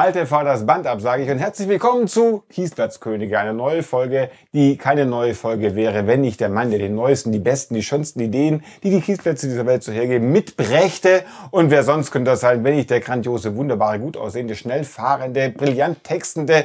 Malte 0.00 0.24
fahr 0.24 0.44
das 0.44 0.64
Band 0.64 0.86
ab, 0.86 1.02
sage 1.02 1.24
ich. 1.24 1.30
Und 1.30 1.40
herzlich 1.40 1.68
willkommen 1.68 2.08
zu 2.08 2.42
Kiesplatzkönige, 2.48 3.38
eine 3.38 3.52
neue 3.52 3.82
Folge, 3.82 4.30
die 4.54 4.78
keine 4.78 5.04
neue 5.04 5.34
Folge 5.34 5.74
wäre, 5.74 6.06
wenn 6.06 6.22
nicht 6.22 6.40
der 6.40 6.48
Mann, 6.48 6.70
der 6.70 6.78
den 6.78 6.94
neuesten, 6.94 7.32
die 7.32 7.38
besten, 7.38 7.74
die 7.74 7.82
schönsten 7.82 8.18
Ideen, 8.20 8.64
die 8.82 8.88
die 8.88 9.02
Kiesplätze 9.02 9.46
dieser 9.46 9.66
Welt 9.66 9.82
so 9.82 9.92
hergeben, 9.92 10.32
mitbrächte. 10.32 11.22
Und 11.50 11.70
wer 11.70 11.84
sonst 11.84 12.12
könnte 12.12 12.30
das 12.30 12.40
sein, 12.40 12.64
wenn 12.64 12.76
nicht 12.76 12.88
der 12.88 13.00
grandiose, 13.00 13.56
wunderbare, 13.56 13.98
gut 13.98 14.16
aussehende, 14.16 14.54
schnell 14.54 14.84
fahrende, 14.84 15.50
brillant 15.50 16.02
textende, 16.02 16.64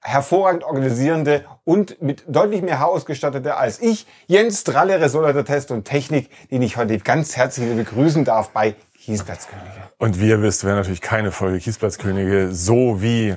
hervorragend 0.00 0.64
organisierende 0.64 1.44
und 1.64 2.00
mit 2.00 2.24
deutlich 2.26 2.62
mehr 2.62 2.80
Haar 2.80 2.88
ausgestattete 2.88 3.54
als 3.54 3.82
ich, 3.82 4.06
Jens 4.28 4.64
Dralle, 4.64 4.98
Resolator 4.98 5.44
Test 5.44 5.72
und 5.72 5.84
Technik, 5.84 6.30
den 6.50 6.62
ich 6.62 6.78
heute 6.78 6.96
ganz 6.96 7.36
herzlich 7.36 7.76
begrüßen 7.76 8.24
darf 8.24 8.48
bei 8.48 8.74
Kiesplatzkönige. 9.04 9.90
Und 9.98 10.20
wie 10.20 10.28
ihr 10.28 10.42
wisst, 10.42 10.64
wäre 10.64 10.76
natürlich 10.76 11.00
keine 11.00 11.32
Folge 11.32 11.58
Kiesplatzkönige 11.58 12.52
so 12.52 13.02
wie 13.02 13.36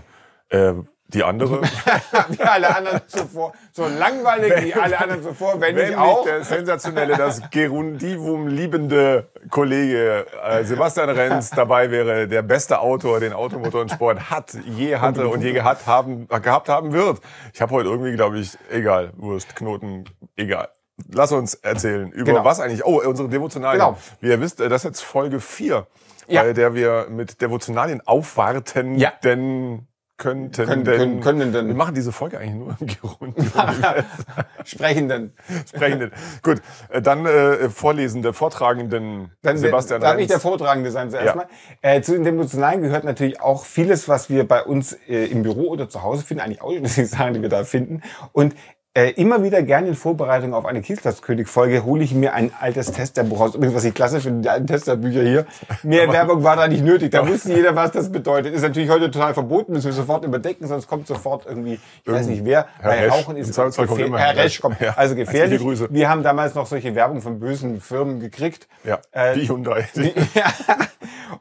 äh, 0.50 0.74
die 1.08 1.24
andere. 1.24 1.62
wie 2.30 2.42
alle 2.42 2.76
anderen 2.76 3.02
zuvor. 3.08 3.54
So 3.72 3.88
langweilig 3.88 4.64
wie 4.64 4.74
alle 4.76 5.00
anderen 5.00 5.24
zuvor, 5.24 5.60
wenn, 5.60 5.76
wenn 5.76 5.90
nicht 5.90 5.98
auch. 5.98 6.24
der 6.24 6.44
sensationelle, 6.44 7.18
das 7.18 7.50
Gerundivum 7.50 8.48
liebende 8.48 9.30
Kollege 9.50 10.28
äh, 10.44 10.64
Sebastian 10.64 11.10
Renz 11.10 11.50
dabei 11.50 11.90
wäre, 11.90 12.28
der 12.28 12.44
beste 12.44 12.80
Autor, 12.80 13.20
den 13.20 13.34
Automotor 13.34 13.82
und 13.82 13.92
Sport 13.92 14.30
hat, 14.30 14.56
je 14.66 14.98
hatte 14.98 15.28
und 15.28 15.42
je 15.42 15.54
gehabt 15.54 15.88
haben, 15.88 16.28
gehabt 16.28 16.70
haben 16.70 16.94
wird. 16.94 17.22
Ich 17.54 17.62
habe 17.62 17.72
heute 17.72 17.90
irgendwie, 17.90 18.14
glaube 18.14 18.38
ich, 18.38 18.56
egal, 18.70 19.12
Wurst, 19.16 19.56
Knoten, 19.56 20.06
egal. 20.36 20.70
Lass 21.12 21.32
uns 21.32 21.56
erzählen 21.56 22.12
über 22.12 22.32
genau. 22.32 22.46
was 22.46 22.60
eigentlich. 22.60 22.86
Oh, 22.86 23.02
unsere 23.06 23.28
Devotionalien. 23.30 23.80
Genau. 23.80 23.98
Wie 24.22 24.30
ihr 24.30 24.40
wisst, 24.40 24.60
das 24.60 24.72
ist 24.72 24.84
jetzt 24.84 25.02
Folge 25.02 25.40
4 25.40 25.88
ja. 26.28 26.44
bei 26.44 26.54
der 26.54 26.74
wir 26.74 27.08
mit 27.10 27.42
Devotionalien 27.42 28.02
aufwarten, 28.06 28.98
ja. 28.98 29.14
denn 29.24 29.88
könnten 30.18 30.66
können, 30.66 30.86
denn, 30.86 30.98
können, 30.98 31.20
können 31.20 31.54
denn. 31.54 31.68
Wir 31.68 31.76
machen 31.76 31.94
diese 31.94 32.14
Folge 32.14 32.40
eigentlich 32.40 32.56
nur 32.56 32.78
im 32.80 32.88
Grund. 32.88 33.36
Sprechenden. 34.64 35.34
Sprechenden. 35.68 36.12
Gut, 36.42 36.62
äh, 36.90 37.02
dann 37.02 37.26
äh, 37.26 37.70
Vorlesende, 37.70 38.32
Vortragenden 38.32 39.32
dann, 39.42 39.58
Sebastian 39.58 40.00
Darf 40.00 40.14
Renz. 40.14 40.22
ich 40.22 40.28
der 40.30 40.40
Vortragende 40.40 40.90
sein 40.92 41.10
zuerst 41.10 41.28
ja. 41.28 41.36
mal? 41.36 41.48
Äh, 41.82 42.02
zu 42.02 42.14
den 42.14 42.24
Devotionalien 42.24 42.82
gehört 42.82 43.04
natürlich 43.04 43.42
auch 43.42 43.66
vieles, 43.66 44.08
was 44.08 44.30
wir 44.30 44.48
bei 44.48 44.64
uns 44.64 44.94
äh, 44.94 45.26
im 45.26 45.44
Büro 45.44 45.68
oder 45.68 45.90
zu 45.90 46.02
Hause 46.02 46.24
finden, 46.24 46.44
eigentlich 46.44 46.62
ausschließlich 46.62 47.10
Sachen, 47.10 47.34
die 47.34 47.42
wir 47.42 47.50
da 47.50 47.66
finden. 47.66 48.02
Und 48.32 48.56
äh, 48.96 49.10
immer 49.12 49.44
wieder 49.44 49.62
gerne 49.62 49.90
in 49.90 49.96
Vorbereitung 49.96 50.54
auf 50.54 50.66
eine 50.66 50.82
Kiesplatzkönig-Folge 50.82 51.84
hole 51.84 52.02
ich 52.02 52.14
mir 52.14 52.34
ein 52.34 52.52
altes 52.58 52.94
Testerbuch 52.94 53.42
aus. 53.42 53.56
Übrigens, 53.56 53.76
was 53.76 53.84
ich 53.84 53.94
klasse 53.94 54.22
finde, 54.22 54.44
die 54.44 54.50
alten 54.50 54.68
Testerbücher 54.68 55.22
hier. 55.22 55.46
Mehr 55.84 56.10
Werbung 56.14 56.44
war 56.46 56.56
da 56.56 56.70
nicht 56.70 56.82
nötig. 56.82 57.12
Da 57.12 57.28
wusste 57.28 57.54
jeder, 57.54 57.76
was 57.76 57.92
das 57.92 58.10
bedeutet. 58.10 58.54
Ist 58.54 58.62
natürlich 58.62 58.90
heute 58.90 59.12
total 59.12 59.34
verboten, 59.34 59.74
müssen 59.74 59.88
wir 59.88 59.94
sofort 59.94 60.24
überdecken, 60.24 60.66
sonst 60.68 60.88
kommt 60.88 61.08
sofort 61.08 61.46
irgendwie, 61.46 61.78
ich 62.06 62.12
weiß 62.12 62.28
nicht 62.28 62.46
wer, 62.46 62.68
Herr 62.80 62.90
bei. 62.90 63.10
Rauchen 63.10 63.36
ist 63.36 63.50
es 63.50 63.58
Herr 63.58 64.38
Resch 64.38 64.62
kommt. 64.62 64.80
Ja. 64.80 64.94
Also 64.96 65.16
gefährlich. 65.16 65.60
Grüße. 65.62 65.88
Wir 65.92 66.10
haben 66.10 66.24
damals 66.24 66.56
noch 66.56 66.66
solche 66.66 66.96
Werbung 66.96 67.22
von 67.22 67.40
bösen 67.40 67.82
Firmen 67.82 68.22
gekriegt. 68.22 68.70
Ja, 68.86 69.00
äh, 69.12 69.34
die 69.36 69.50
Hyundai. 69.50 69.90
Die, 69.96 70.14
ja. 70.34 70.46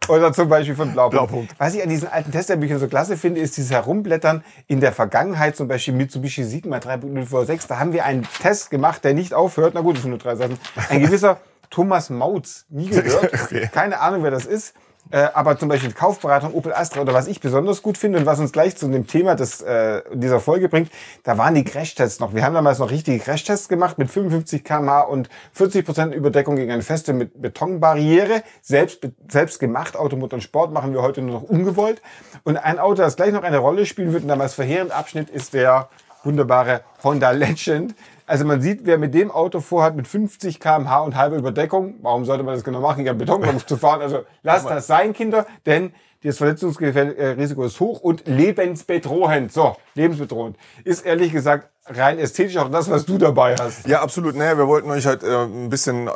Oder 0.08 0.32
zum 0.32 0.48
Beispiel 0.48 0.74
von 0.74 0.92
Blaupunkt. 0.92 1.28
Blaupunkt. 1.28 1.54
Was 1.58 1.74
ich 1.74 1.82
an 1.82 1.88
diesen 1.88 2.08
alten 2.08 2.32
Testerbüchern 2.32 2.78
so 2.78 2.88
klasse 2.88 3.16
finde, 3.16 3.40
ist 3.40 3.56
dieses 3.56 3.70
Herumblättern 3.70 4.44
in 4.66 4.80
der 4.80 4.92
Vergangenheit, 4.92 5.56
zum 5.56 5.68
Beispiel 5.68 5.94
Mitsubishi 5.94 6.44
Sigma 6.44 6.78
3.0 6.78 7.26
6, 7.44 7.66
da 7.66 7.78
haben 7.78 7.92
wir 7.92 8.04
einen 8.04 8.26
Test 8.42 8.70
gemacht, 8.70 9.04
der 9.04 9.14
nicht 9.14 9.34
aufhört. 9.34 9.74
Na 9.74 9.80
gut, 9.80 9.96
das 9.96 10.02
sind 10.02 10.10
nur 10.10 10.18
drei 10.18 10.36
Seiten. 10.36 10.58
Ein 10.88 11.00
gewisser 11.00 11.38
Thomas 11.70 12.10
Mautz, 12.10 12.66
nie 12.68 12.88
gehört. 12.88 13.32
okay. 13.42 13.68
Keine 13.72 14.00
Ahnung, 14.00 14.22
wer 14.22 14.30
das 14.30 14.46
ist. 14.46 14.74
Äh, 15.10 15.28
aber 15.34 15.58
zum 15.58 15.68
Beispiel 15.68 15.92
Kaufberatung 15.92 16.54
Opel 16.54 16.72
Astra 16.72 17.02
oder 17.02 17.12
was 17.12 17.26
ich 17.26 17.40
besonders 17.40 17.82
gut 17.82 17.98
finde 17.98 18.18
und 18.18 18.26
was 18.26 18.40
uns 18.40 18.52
gleich 18.52 18.76
zu 18.76 18.88
dem 18.88 19.06
Thema 19.06 19.34
des, 19.34 19.60
äh, 19.60 20.02
dieser 20.14 20.40
Folge 20.40 20.68
bringt, 20.68 20.90
da 21.24 21.36
waren 21.36 21.54
die 21.54 21.64
Crashtests 21.64 22.20
noch. 22.20 22.34
Wir 22.34 22.44
haben 22.44 22.54
damals 22.54 22.78
noch 22.78 22.90
richtige 22.90 23.18
Crashtests 23.18 23.68
gemacht 23.68 23.98
mit 23.98 24.10
55 24.10 24.64
km/h 24.64 25.02
und 25.02 25.28
40 25.52 25.84
Prozent 25.84 26.14
Überdeckung 26.14 26.56
gegen 26.56 26.72
eine 26.72 26.82
feste 26.82 27.12
Betonbarriere. 27.12 28.42
Selbst, 28.62 29.06
selbst 29.28 29.60
gemacht, 29.60 29.96
Automotor 29.96 30.38
und 30.38 30.42
Sport 30.42 30.72
machen 30.72 30.94
wir 30.94 31.02
heute 31.02 31.20
nur 31.20 31.40
noch 31.40 31.42
ungewollt. 31.42 32.00
Und 32.44 32.56
ein 32.56 32.78
Auto, 32.78 33.02
das 33.02 33.16
gleich 33.16 33.32
noch 33.32 33.42
eine 33.42 33.58
Rolle 33.58 33.84
spielen 33.84 34.12
wird 34.12 34.22
und 34.22 34.28
damals 34.28 34.54
verheerend 34.54 34.90
Abschnitt, 34.90 35.28
ist 35.28 35.52
der 35.52 35.90
wunderbare 36.24 36.82
Honda 37.02 37.30
Legend. 37.30 37.94
Also 38.26 38.44
man 38.44 38.62
sieht, 38.62 38.80
wer 38.84 38.98
mit 38.98 39.12
dem 39.14 39.30
Auto 39.30 39.60
vorhat, 39.60 39.96
mit 39.96 40.08
50 40.08 40.58
km/h 40.58 41.00
und 41.00 41.16
halber 41.16 41.36
Überdeckung, 41.36 41.96
warum 42.00 42.24
sollte 42.24 42.42
man 42.42 42.54
das 42.54 42.64
genau 42.64 42.80
machen, 42.80 43.04
gegen 43.04 43.18
Betonblock 43.18 43.68
zu 43.68 43.76
fahren? 43.76 44.00
Also 44.00 44.24
lasst 44.42 44.68
das 44.68 44.86
sein, 44.86 45.12
Kinder, 45.12 45.46
denn 45.66 45.92
das 46.22 46.38
Verletzungsrisiko 46.38 47.64
ist 47.64 47.80
hoch 47.80 48.00
und 48.00 48.26
lebensbedrohend. 48.26 49.52
So, 49.52 49.76
lebensbedrohend. 49.94 50.56
Ist 50.82 51.04
ehrlich 51.04 51.32
gesagt 51.32 51.68
rein 51.86 52.18
ästhetisch 52.18 52.56
auch 52.56 52.70
das, 52.70 52.90
was 52.90 53.04
du 53.04 53.18
dabei 53.18 53.56
hast. 53.56 53.86
Ja, 53.86 54.00
absolut. 54.00 54.34
Naja, 54.34 54.56
wir 54.56 54.66
wollten 54.66 54.90
euch 54.90 55.04
halt 55.04 55.22
äh, 55.22 55.44
ein 55.44 55.68
bisschen 55.68 56.08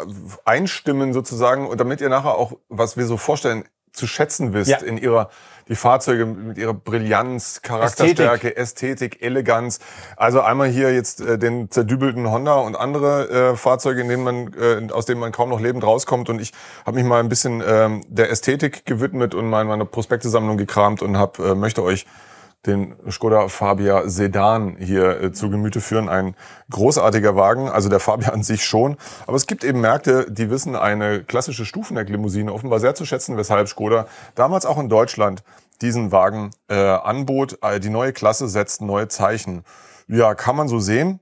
einstimmen 0.46 1.12
sozusagen 1.12 1.66
und 1.66 1.78
damit 1.78 2.00
ihr 2.00 2.08
nachher 2.08 2.36
auch, 2.36 2.52
was 2.70 2.96
wir 2.96 3.04
so 3.04 3.19
vorstellen, 3.19 3.64
zu 3.92 4.06
schätzen 4.06 4.54
wisst 4.54 4.70
ja. 4.70 4.78
in 4.78 4.96
ihrer 4.96 5.28
die 5.69 5.77
Fahrzeuge 5.77 6.27
mit 6.27 6.59
ihrer 6.59 6.75
Brillanz, 6.75 7.61
Charakterstärke, 7.62 8.56
Ästhetik, 8.56 9.12
Ästhetik 9.12 9.23
Eleganz. 9.23 9.81
Also 10.17 10.41
einmal 10.41 10.69
hier 10.69 10.95
jetzt 10.95 11.21
äh, 11.21 11.39
den 11.39 11.71
zerdübelten 11.71 12.31
Honda 12.31 12.55
und 12.55 12.77
andere 12.77 13.53
äh, 13.53 13.56
Fahrzeuge, 13.56 14.01
in 14.01 14.09
denen 14.09 14.25
man, 14.25 14.55
äh, 14.55 14.93
aus 14.93 15.06
denen 15.06 15.21
man 15.21 15.33
kaum 15.33 15.51
noch 15.51 15.61
lebend 15.61 15.84
rauskommt. 15.84 16.31
Und 16.31 16.41
ich 16.41 16.53
habe 16.87 16.97
mich 16.97 17.05
mal 17.05 17.21
ein 17.21 17.29
bisschen 17.29 17.62
ähm, 17.67 18.05
der 18.09 18.31
Ästhetik 18.31 18.87
gewidmet 18.87 19.34
und 19.34 19.49
mal 19.49 19.65
meine 19.65 19.84
Prospektesammlung 19.84 20.56
gekramt 20.56 21.03
und 21.03 21.19
hab, 21.19 21.39
äh, 21.39 21.55
möchte 21.55 21.83
euch 21.83 22.06
den 22.66 22.96
Skoda 23.10 23.48
Fabia 23.48 24.08
Sedan 24.08 24.76
hier 24.78 25.20
äh, 25.22 25.32
zu 25.32 25.48
Gemüte 25.50 25.80
führen. 25.80 26.08
Ein 26.08 26.34
großartiger 26.70 27.36
Wagen, 27.36 27.69
also 27.69 27.88
der 27.88 28.00
Fabia 28.00 28.30
an 28.30 28.42
sich 28.42 28.64
schon. 28.64 28.96
Aber 29.26 29.36
es 29.36 29.46
gibt 29.46 29.64
eben 29.64 29.80
Märkte, 29.80 30.26
die 30.30 30.50
wissen 30.50 30.74
eine 30.76 31.22
klassische 31.24 31.64
Stufenecklimousine 31.64 32.52
offenbar 32.52 32.80
sehr 32.80 32.94
zu 32.94 33.04
schätzen, 33.04 33.36
weshalb 33.36 33.69
Skoda 33.69 34.06
damals 34.34 34.66
auch 34.66 34.78
in 34.78 34.88
Deutschland 34.88 35.42
diesen 35.80 36.10
Wagen 36.10 36.50
äh, 36.69 36.74
anbot. 36.74 37.58
Äh, 37.62 37.80
die 37.80 37.91
neue 37.91 38.12
Klasse 38.12 38.48
setzt 38.48 38.82
neue 38.82 39.08
Zeichen. 39.08 39.64
Ja, 40.08 40.34
kann 40.34 40.56
man 40.56 40.69
so 40.69 40.80
sehen. 40.80 41.20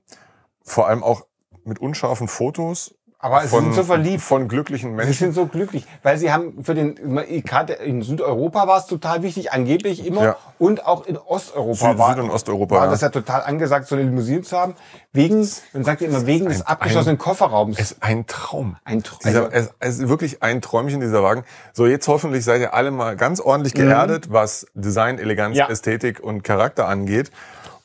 Vor 0.63 0.87
allem 0.87 1.03
auch 1.03 1.25
mit 1.63 1.79
unscharfen 1.79 2.27
Fotos 2.27 2.96
aber 3.27 3.41
sie 3.41 3.47
sind 3.47 3.73
so 3.73 3.83
verliebt. 3.83 4.21
Von 4.21 4.47
glücklichen 4.47 4.95
Menschen. 4.95 5.13
Sie 5.13 5.19
sind 5.19 5.35
so 5.35 5.45
glücklich, 5.45 5.85
weil 6.03 6.17
sie 6.17 6.31
haben 6.31 6.63
für 6.63 6.73
den, 6.73 6.95
gerade 7.43 7.73
in 7.73 8.01
Südeuropa 8.01 8.67
war 8.67 8.79
es 8.79 8.87
total 8.87 9.23
wichtig, 9.23 9.51
angeblich 9.51 10.05
immer. 10.05 10.23
Ja. 10.23 10.35
Und 10.59 10.85
auch 10.85 11.05
in 11.05 11.17
Osteuropa 11.17 11.91
Süd, 11.91 11.97
war, 11.97 12.15
Süd 12.15 12.23
und 12.23 12.29
Osteuropa, 12.31 12.75
war 12.75 12.85
ja. 12.85 12.91
das 12.91 13.01
ja 13.01 13.09
total 13.09 13.43
angesagt, 13.43 13.87
so 13.87 13.95
eine 13.95 14.05
Limousine 14.05 14.41
zu 14.41 14.57
haben. 14.57 14.75
Wegen, 15.13 15.47
man 15.73 15.83
sagt 15.83 16.01
ja 16.01 16.07
immer, 16.07 16.25
wegen 16.25 16.45
ein, 16.45 16.51
des 16.51 16.65
abgeschlossenen 16.65 17.15
ein, 17.15 17.19
Kofferraums. 17.19 17.77
Es 17.79 17.91
ist 17.91 18.03
ein 18.03 18.25
Traum. 18.27 18.77
Ein 18.83 19.03
Traum. 19.03 19.19
Dieser, 19.25 19.53
es, 19.53 19.73
es 19.79 19.99
ist 19.99 20.09
wirklich 20.09 20.41
ein 20.43 20.61
Träumchen, 20.61 21.01
dieser 21.01 21.23
Wagen. 21.23 21.43
So, 21.73 21.85
jetzt 21.85 22.07
hoffentlich 22.07 22.43
seid 22.43 22.61
ihr 22.61 22.73
alle 22.73 22.91
mal 22.91 23.15
ganz 23.15 23.39
ordentlich 23.39 23.73
mhm. 23.75 23.87
geerdet, 23.89 24.29
mhm. 24.29 24.33
was 24.33 24.67
Design, 24.73 25.19
Eleganz, 25.19 25.57
ja. 25.57 25.69
Ästhetik 25.69 26.19
und 26.19 26.43
Charakter 26.43 26.87
angeht 26.87 27.31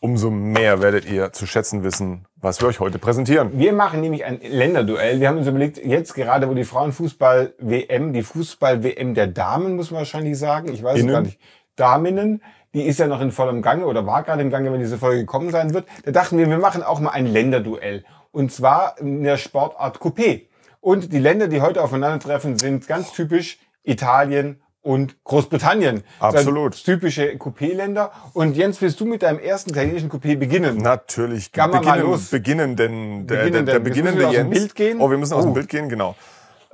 umso 0.03 0.31
mehr 0.31 0.83
werdet 0.83 1.05
ihr 1.05 1.33
zu 1.33 1.47
schätzen 1.47 1.85
wissen, 1.85 2.27
was 2.43 2.61
wir 2.61 2.67
euch 2.67 2.81
heute 2.81 2.99
präsentieren. 2.99 3.51
Wir 3.55 3.73
machen 3.73 4.01
nämlich 4.01 4.25
ein 4.25 4.41
Länderduell. 4.43 5.21
Wir 5.21 5.29
haben 5.29 5.39
uns 5.39 5.47
überlegt, 5.47 5.79
jetzt 5.79 6.13
gerade, 6.15 6.51
wo 6.51 6.55
die 6.55 6.65
Frauenfußball-WM, 6.65 8.13
die 8.13 8.25
Fußball-WM 8.25 9.15
der 9.15 9.29
Damen, 9.29 9.77
muss 9.77 9.93
man 9.93 9.99
wahrscheinlich 9.99 10.37
sagen, 10.37 10.73
ich 10.73 10.83
weiß 10.83 11.01
es 11.01 11.07
gar 11.07 11.23
nicht, 11.23 11.39
Daminnen, 11.77 12.43
die 12.75 12.83
ist 12.83 12.99
ja 12.99 13.07
noch 13.07 13.21
in 13.21 13.31
vollem 13.31 13.63
Gange 13.63 13.87
oder 13.87 14.07
war 14.07 14.25
gerade 14.25 14.43
im 14.43 14.51
Gange, 14.51 14.73
wenn 14.73 14.81
diese 14.81 14.99
Folge 14.99 15.21
gekommen 15.21 15.51
sein 15.51 15.73
wird. 15.73 15.87
Da 16.05 16.11
dachten 16.11 16.37
wir, 16.37 16.51
wir 16.51 16.59
machen 16.59 16.83
auch 16.83 16.99
mal 16.99 17.11
ein 17.11 17.27
Länderduell. 17.27 18.05
Und 18.33 18.51
zwar 18.51 18.99
in 18.99 19.23
der 19.23 19.37
Sportart 19.37 19.99
Coupé. 19.99 20.47
Und 20.81 21.13
die 21.13 21.21
Länder, 21.21 21.47
die 21.47 21.61
heute 21.61 21.81
aufeinandertreffen, 21.81 22.59
sind 22.59 22.89
ganz 22.89 23.13
typisch 23.13 23.61
Italien, 23.85 24.61
und 24.83 25.23
Großbritannien. 25.25 26.03
Absolut. 26.19 26.85
typische 26.85 27.37
Coupé-Länder. 27.37 28.11
Und 28.33 28.57
Jens, 28.57 28.81
willst 28.83 29.01
du 29.01 29.07
mit 29.07 29.23
deinem 29.23 29.39
ersten 29.39 29.71
italienischen 29.71 30.11
Coupé 30.11 30.37
beginnen? 30.37 30.79
Natürlich. 30.79 31.53
Kann 31.53 31.71
beginnen, 31.71 31.89
mal 31.89 32.01
los. 32.01 32.31
Beginnen, 32.31 32.77
denn 32.77 33.27
der, 33.27 33.37
beginnen, 33.37 33.67
der, 33.67 33.75
der 33.75 33.81
beginnende 33.81 34.23
Jens. 34.23 34.31
Aus 34.31 34.37
dem 34.37 34.51
Bild 34.51 34.75
gehen? 34.75 35.01
Oh, 35.01 35.11
wir 35.11 35.19
müssen 35.19 35.35
aus 35.35 35.45
dem 35.45 35.53
oh. 35.53 35.55
Bild 35.55 35.69
gehen, 35.69 35.89
genau. 35.89 36.17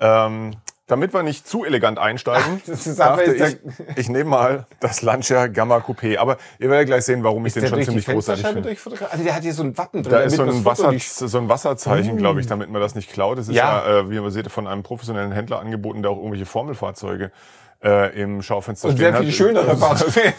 Ähm, 0.00 0.52
damit 0.86 1.12
wir 1.12 1.22
nicht 1.22 1.46
zu 1.46 1.66
elegant 1.66 1.98
einsteigen, 1.98 2.62
dachte 2.96 3.34
ich, 3.34 3.58
ich 3.96 4.08
nehme 4.08 4.30
mal 4.30 4.66
das 4.80 5.02
Lancia 5.02 5.46
Gamma 5.46 5.78
Coupé. 5.78 6.16
Aber 6.16 6.38
ihr 6.58 6.70
werdet 6.70 6.86
gleich 6.86 7.04
sehen, 7.04 7.22
warum 7.22 7.44
ich 7.44 7.52
den 7.52 7.66
schon 7.66 7.82
ziemlich 7.82 8.06
großartig 8.06 8.46
finde. 8.46 8.74
Also 9.10 9.22
der 9.22 9.34
hat 9.34 9.42
hier 9.42 9.52
so 9.52 9.64
ein 9.64 9.76
Wappen 9.76 10.02
drin. 10.02 10.12
Da 10.12 10.20
ist 10.20 10.36
so 10.36 10.44
ein, 10.44 10.64
Wasser, 10.64 10.94
so 10.98 11.38
ein 11.38 11.50
Wasserzeichen, 11.50 12.14
mm. 12.14 12.18
glaube 12.18 12.40
ich, 12.40 12.46
damit 12.46 12.70
man 12.70 12.80
das 12.80 12.94
nicht 12.94 13.12
klaut. 13.12 13.36
Das 13.36 13.48
ist 13.48 13.54
ja, 13.54 13.86
ja 13.86 13.98
äh, 13.98 14.10
wie 14.10 14.18
man 14.18 14.30
sieht, 14.30 14.50
von 14.50 14.66
einem 14.66 14.82
professionellen 14.82 15.32
Händler 15.32 15.60
angeboten, 15.60 16.00
der 16.00 16.10
auch 16.10 16.16
irgendwelche 16.16 16.46
Formelfahrzeuge 16.46 17.32
äh, 17.82 18.20
im 18.20 18.42
Schaufenster 18.42 18.88
Und 18.88 18.96
stehen 18.96 19.12
sehr 19.12 19.22
viel 19.22 19.32
schönere 19.32 19.76
Fahrzeuge. 19.78 20.34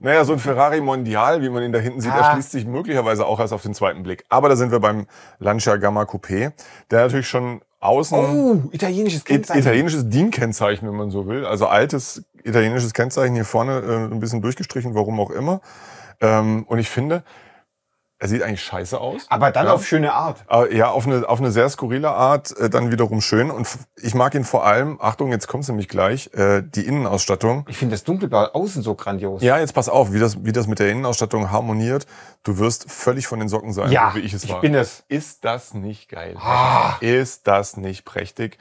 Naja, 0.00 0.24
so 0.24 0.34
ein 0.34 0.38
Ferrari 0.38 0.80
Mondial, 0.80 1.40
wie 1.40 1.48
man 1.48 1.62
ihn 1.62 1.72
da 1.72 1.78
hinten 1.78 2.00
sieht, 2.00 2.12
ah. 2.12 2.28
erschließt 2.28 2.50
sich 2.50 2.66
möglicherweise 2.66 3.26
auch 3.26 3.40
erst 3.40 3.52
auf 3.52 3.62
den 3.62 3.74
zweiten 3.74 4.02
Blick. 4.02 4.24
Aber 4.28 4.48
da 4.48 4.56
sind 4.56 4.70
wir 4.70 4.80
beim 4.80 5.06
Lancia 5.38 5.76
Gamma 5.76 6.02
Coupé, 6.02 6.52
der 6.90 7.04
natürlich 7.04 7.28
schon 7.28 7.62
außen. 7.80 8.18
Oh, 8.18 8.62
italienisches 8.72 9.24
Kennzeichen. 9.24 9.60
Italienisches 9.60 10.08
DIN-Kennzeichen, 10.08 10.86
wenn 10.88 10.96
man 10.96 11.10
so 11.10 11.26
will. 11.26 11.46
Also 11.46 11.66
altes 11.66 12.24
italienisches 12.42 12.92
Kennzeichen 12.92 13.34
hier 13.34 13.44
vorne 13.44 13.78
äh, 13.78 14.12
ein 14.12 14.20
bisschen 14.20 14.42
durchgestrichen, 14.42 14.94
warum 14.94 15.20
auch 15.20 15.30
immer. 15.30 15.60
Ähm, 16.20 16.64
und 16.68 16.78
ich 16.78 16.88
finde, 16.88 17.22
er 18.24 18.28
sieht 18.28 18.42
eigentlich 18.42 18.62
scheiße 18.62 18.98
aus. 18.98 19.26
Aber 19.28 19.50
dann 19.50 19.66
ja. 19.66 19.74
auf 19.74 19.86
schöne 19.86 20.14
Art. 20.14 20.46
Äh, 20.50 20.74
ja, 20.74 20.88
auf 20.88 21.06
eine, 21.06 21.28
auf 21.28 21.40
eine 21.40 21.52
sehr 21.52 21.68
skurrile 21.68 22.10
Art, 22.10 22.56
äh, 22.56 22.70
dann 22.70 22.90
wiederum 22.90 23.20
schön. 23.20 23.50
Und 23.50 23.68
ich 24.00 24.14
mag 24.14 24.34
ihn 24.34 24.44
vor 24.44 24.64
allem, 24.64 24.98
Achtung, 24.98 25.30
jetzt 25.30 25.46
kommt's 25.46 25.68
nämlich 25.68 25.88
gleich, 25.88 26.32
äh, 26.32 26.62
die 26.62 26.86
Innenausstattung. 26.86 27.66
Ich 27.68 27.76
finde 27.76 27.92
das 27.92 28.04
Dunkelblau 28.04 28.44
außen 28.46 28.82
so 28.82 28.94
grandios. 28.94 29.42
Ja, 29.42 29.58
jetzt 29.58 29.74
pass 29.74 29.90
auf, 29.90 30.14
wie 30.14 30.18
das, 30.18 30.42
wie 30.42 30.52
das 30.52 30.66
mit 30.66 30.78
der 30.78 30.88
Innenausstattung 30.88 31.50
harmoniert. 31.50 32.06
Du 32.44 32.56
wirst 32.56 32.90
völlig 32.90 33.26
von 33.26 33.40
den 33.40 33.48
Socken 33.50 33.74
sein, 33.74 33.92
ja, 33.92 34.14
wie 34.14 34.20
ich 34.20 34.32
es 34.32 34.48
war. 34.48 34.56
Ich 34.56 34.62
bin 34.62 34.74
es. 34.74 35.04
Ist 35.08 35.44
das 35.44 35.74
nicht 35.74 36.08
geil? 36.08 36.34
Ah. 36.40 36.94
Ist 37.00 37.46
das 37.46 37.76
nicht 37.76 38.06
prächtig? 38.06 38.56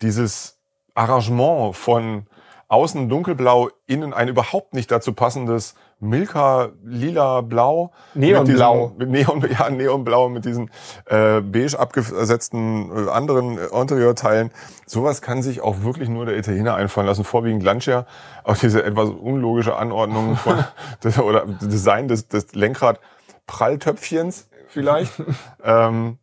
Dieses 0.00 0.60
Arrangement 0.94 1.74
von 1.74 2.28
außen 2.68 3.08
dunkelblau, 3.08 3.70
innen 3.88 4.14
ein 4.14 4.28
überhaupt 4.28 4.74
nicht 4.74 4.92
dazu 4.92 5.12
passendes 5.12 5.74
Milka 6.00 6.70
lila 6.84 7.40
blau. 7.40 7.92
Neonblau. 8.14 8.92
Mit, 8.96 9.10
Neon 9.10 9.44
ja 9.58 9.68
Neonblau 9.70 10.28
mit 10.28 10.44
diesen 10.44 10.70
äh, 11.06 11.40
beige 11.40 11.78
abgesetzten 11.78 12.90
äh, 13.06 13.10
anderen 13.10 13.58
Interieurteilen 13.58 14.50
sowas 14.86 15.22
kann 15.22 15.42
sich 15.42 15.60
auch 15.60 15.82
wirklich 15.82 16.08
nur 16.08 16.26
der 16.26 16.36
Italiener 16.36 16.74
einfallen 16.74 17.06
lassen. 17.06 17.24
Vorwiegend 17.24 17.62
Lancia. 17.62 18.06
Auch 18.44 18.56
diese 18.56 18.82
etwas 18.82 19.10
unlogische 19.10 19.76
Anordnung 19.76 20.36
von 20.36 20.64
oder 21.22 21.46
Design 21.46 22.08
des, 22.08 22.28
des 22.28 22.54
Lenkrad 22.54 23.00
Pralltöpfchens 23.46 24.48
vielleicht. 24.68 25.12
Ähm, 25.64 26.18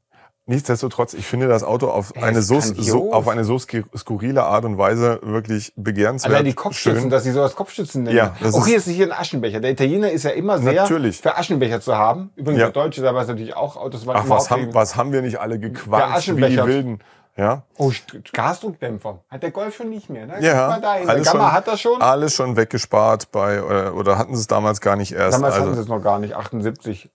Nichtsdestotrotz, 0.48 1.16
ich 1.16 1.26
finde 1.26 1.48
das 1.48 1.64
Auto 1.64 1.88
auf 1.88 2.16
eine 2.18 2.44
so, 2.44 2.60
so, 2.60 3.12
auf 3.12 3.28
eine 3.28 3.44
so 3.44 3.58
skurrile 3.58 4.44
Art 4.44 4.64
und 4.64 4.78
Weise 4.78 5.20
wirklich 5.24 5.74
begehrenswert. 5.76 6.32
Allein 6.32 6.46
die 6.46 6.54
Kopfstützen, 6.54 7.02
schön. 7.02 7.10
dass 7.10 7.24
sie 7.24 7.32
so 7.32 7.42
als 7.42 7.56
Kopfstützen 7.56 8.04
nennen. 8.04 8.16
Ja, 8.16 8.36
das 8.40 8.54
auch 8.54 8.68
hier 8.68 8.78
ist 8.78 8.88
hier 8.88 9.08
ein 9.08 9.12
Aschenbecher. 9.12 9.60
Der 9.60 9.72
Italiener 9.72 10.12
ist 10.12 10.22
ja 10.22 10.30
immer 10.30 10.60
sehr 10.60 10.84
natürlich. 10.84 11.20
für 11.20 11.36
Aschenbecher 11.36 11.82
zu 11.82 11.96
haben. 11.96 12.30
Übrigens 12.36 12.60
ja. 12.60 12.68
der 12.68 12.74
Deutsche, 12.74 13.02
da 13.02 13.16
war 13.16 13.24
es 13.24 13.28
natürlich 13.28 13.56
auch 13.56 13.76
Autos 13.76 14.06
waren 14.06 14.18
Ach, 14.18 14.30
was 14.30 14.52
haben, 14.52 14.72
was 14.72 14.96
haben 14.96 15.12
wir 15.12 15.24
nicht 15.24 15.40
alle 15.40 15.58
gequatscht 15.58 16.36
wie 16.36 16.48
die 16.48 16.58
Wilden. 16.58 17.00
Ja. 17.38 17.64
Oh, 17.78 17.92
Gasdruckdämpfer. 18.32 19.24
Hat 19.30 19.42
der 19.42 19.52
Golf 19.52 19.76
schon 19.76 19.90
nicht 19.90 20.12
mehr, 20.12 20.28
ne? 20.28 20.36
Ja. 20.42 20.70
Alles 20.70 21.28
schon, 21.28 21.52
hat 21.52 21.68
das 21.68 21.82
schon. 21.82 22.02
Alles 22.02 22.34
schon 22.36 22.56
weggespart 22.56 23.32
bei, 23.32 23.64
oder, 23.64 23.96
oder 23.96 24.18
hatten 24.20 24.36
sie 24.36 24.42
es 24.42 24.48
damals 24.48 24.80
gar 24.80 24.96
nicht 24.96 25.12
erst. 25.12 25.34
Damals 25.34 25.56
also. 25.56 25.66
hatten 25.66 25.76
sie 25.76 25.82
es 25.82 25.88
noch 25.88 26.04
gar 26.04 26.20
nicht, 26.20 26.36
78. 26.36 27.10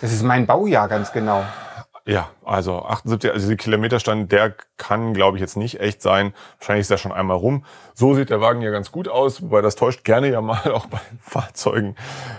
Das 0.00 0.12
ist 0.12 0.22
mein 0.22 0.46
Baujahr 0.46 0.86
ganz 0.86 1.12
genau. 1.12 1.42
Ja, 2.06 2.28
also 2.44 2.82
78, 2.82 3.32
also 3.32 3.48
die 3.48 3.56
Kilometerstand, 3.56 4.30
der 4.30 4.54
kann, 4.76 5.14
glaube 5.14 5.38
ich, 5.38 5.40
jetzt 5.40 5.56
nicht 5.56 5.80
echt 5.80 6.02
sein. 6.02 6.34
Wahrscheinlich 6.58 6.82
ist 6.82 6.90
er 6.90 6.98
schon 6.98 7.12
einmal 7.12 7.38
rum. 7.38 7.64
So 7.94 8.14
sieht 8.14 8.28
der 8.28 8.42
Wagen 8.42 8.60
ja 8.60 8.70
ganz 8.70 8.92
gut 8.92 9.08
aus, 9.08 9.40
wobei 9.40 9.62
das 9.62 9.74
täuscht 9.74 10.04
gerne 10.04 10.30
ja 10.30 10.42
mal 10.42 10.60
auch 10.72 10.86
bei 10.86 11.00
Fahrzeugen 11.18 11.96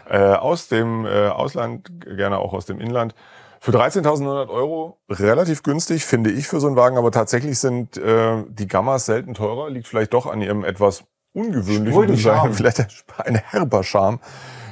äh, 0.07 0.19
aus 0.19 0.67
dem 0.67 1.05
äh, 1.05 1.29
Ausland, 1.29 1.89
gerne 2.15 2.37
auch 2.37 2.53
aus 2.53 2.65
dem 2.65 2.79
Inland. 2.79 3.15
Für 3.59 3.71
13.900 3.71 4.49
Euro 4.49 4.99
relativ 5.09 5.63
günstig, 5.63 6.05
finde 6.05 6.29
ich, 6.29 6.47
für 6.47 6.59
so 6.59 6.67
einen 6.67 6.75
Wagen. 6.75 6.99
Aber 6.99 7.11
tatsächlich 7.11 7.57
sind 7.57 7.97
äh, 7.97 8.43
die 8.47 8.67
Gammas 8.67 9.07
selten 9.07 9.33
teurer. 9.33 9.71
Liegt 9.71 9.87
vielleicht 9.87 10.13
doch 10.13 10.27
an 10.27 10.43
ihrem 10.43 10.63
etwas 10.63 11.03
ungewöhnlichen 11.33 12.05
Design. 12.05 12.53
Vielleicht 12.53 12.85
ein 13.17 13.35
herber 13.35 13.83
Charme. 13.83 14.19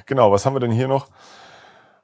Genau, 0.05 0.31
was 0.31 0.45
haben 0.45 0.53
wir 0.53 0.59
denn 0.59 0.71
hier 0.71 0.87
noch? 0.87 1.07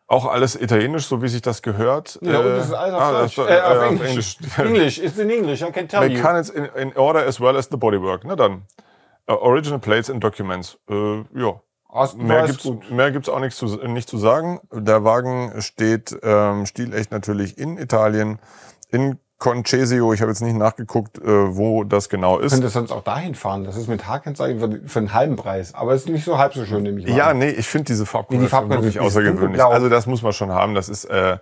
Auch 0.09 0.25
alles 0.25 0.59
italienisch, 0.59 1.05
so 1.05 1.21
wie 1.21 1.27
sich 1.27 1.43
das 1.43 1.61
gehört. 1.61 2.17
Ja, 2.23 2.39
und 2.39 2.45
das 2.47 2.65
ist 2.65 2.73
alles 2.73 2.95
auf, 2.95 3.01
ah, 3.01 3.11
Deutsch. 3.11 3.35
Das, 3.35 3.47
äh, 3.47 3.61
auf, 3.61 3.75
äh, 3.75 3.85
auf 3.85 4.03
Englisch. 4.03 4.37
English, 4.57 4.97
it's 5.03 5.19
in 5.19 5.29
English, 5.29 5.61
I 5.61 5.71
can 5.71 5.87
tell 5.87 6.03
you. 6.03 6.17
Mechanics 6.17 6.49
in, 6.49 6.65
in 6.65 6.97
order 6.97 7.27
as 7.27 7.39
well 7.39 7.55
as 7.55 7.69
the 7.69 7.77
bodywork. 7.77 8.25
Na 8.25 8.35
dann. 8.35 8.63
Uh, 9.29 9.35
original 9.35 9.77
plates 9.77 10.09
and 10.09 10.19
documents. 10.19 10.79
Uh, 10.89 11.25
ja. 11.35 11.61
Mehr 12.17 12.47
gibt's, 12.47 12.67
mehr 12.89 13.11
gibt's 13.11 13.29
auch 13.29 13.39
nichts 13.39 13.57
zu, 13.57 13.67
nicht 13.87 14.09
zu 14.09 14.17
sagen. 14.17 14.59
Der 14.71 15.03
Wagen 15.03 15.61
steht 15.61 16.17
ähm, 16.23 16.65
stilecht 16.65 17.11
natürlich 17.11 17.59
in 17.59 17.77
Italien, 17.77 18.39
in 18.89 19.19
Concesio, 19.39 20.11
ich 20.11 20.21
habe 20.21 20.31
jetzt 20.31 20.41
nicht 20.41 20.57
nachgeguckt, 20.57 21.17
äh, 21.17 21.55
wo 21.55 21.85
das 21.85 22.09
genau 22.09 22.39
ist. 22.39 22.51
Du 22.51 22.57
könntest 22.57 22.73
sonst 22.73 22.91
auch 22.91 23.03
dahin 23.03 23.35
fahren. 23.35 23.63
Das 23.63 23.77
ist 23.77 23.87
mit 23.87 24.05
Haarkennzeichen 24.05 24.59
für, 24.59 24.87
für 24.87 24.99
einen 24.99 25.13
halben 25.13 25.37
Preis. 25.37 25.73
Aber 25.73 25.93
es 25.93 26.01
ist 26.01 26.09
nicht 26.09 26.25
so 26.25 26.37
halb 26.37 26.53
so 26.53 26.65
schön, 26.65 26.83
nämlich. 26.83 27.07
Ja, 27.07 27.33
nee, 27.33 27.49
ich 27.49 27.67
finde 27.67 27.85
diese 27.85 28.05
Farbkombination 28.05 28.67
nee, 28.67 28.75
die 28.75 28.83
wirklich 28.83 28.99
außergewöhnlich. 28.99 29.63
Also 29.63 29.87
das 29.87 30.07
muss 30.07 30.21
man 30.21 30.33
schon 30.33 30.51
haben. 30.51 30.75
Das 30.75 30.89
ist 30.89 31.05
äh, 31.05 31.37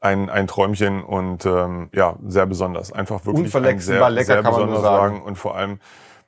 ein, 0.00 0.30
ein 0.30 0.46
Träumchen 0.46 1.02
und 1.02 1.44
ähm, 1.44 1.90
ja, 1.92 2.14
sehr 2.24 2.46
besonders. 2.46 2.92
Einfach 2.92 3.26
wirklich 3.26 3.54
ein 3.54 3.78
sehr, 3.80 4.10
lecker, 4.10 4.26
sehr 4.26 4.42
besonderer 4.42 4.82
Wagen 4.82 5.20
und 5.20 5.36
vor 5.36 5.56
allem 5.56 5.80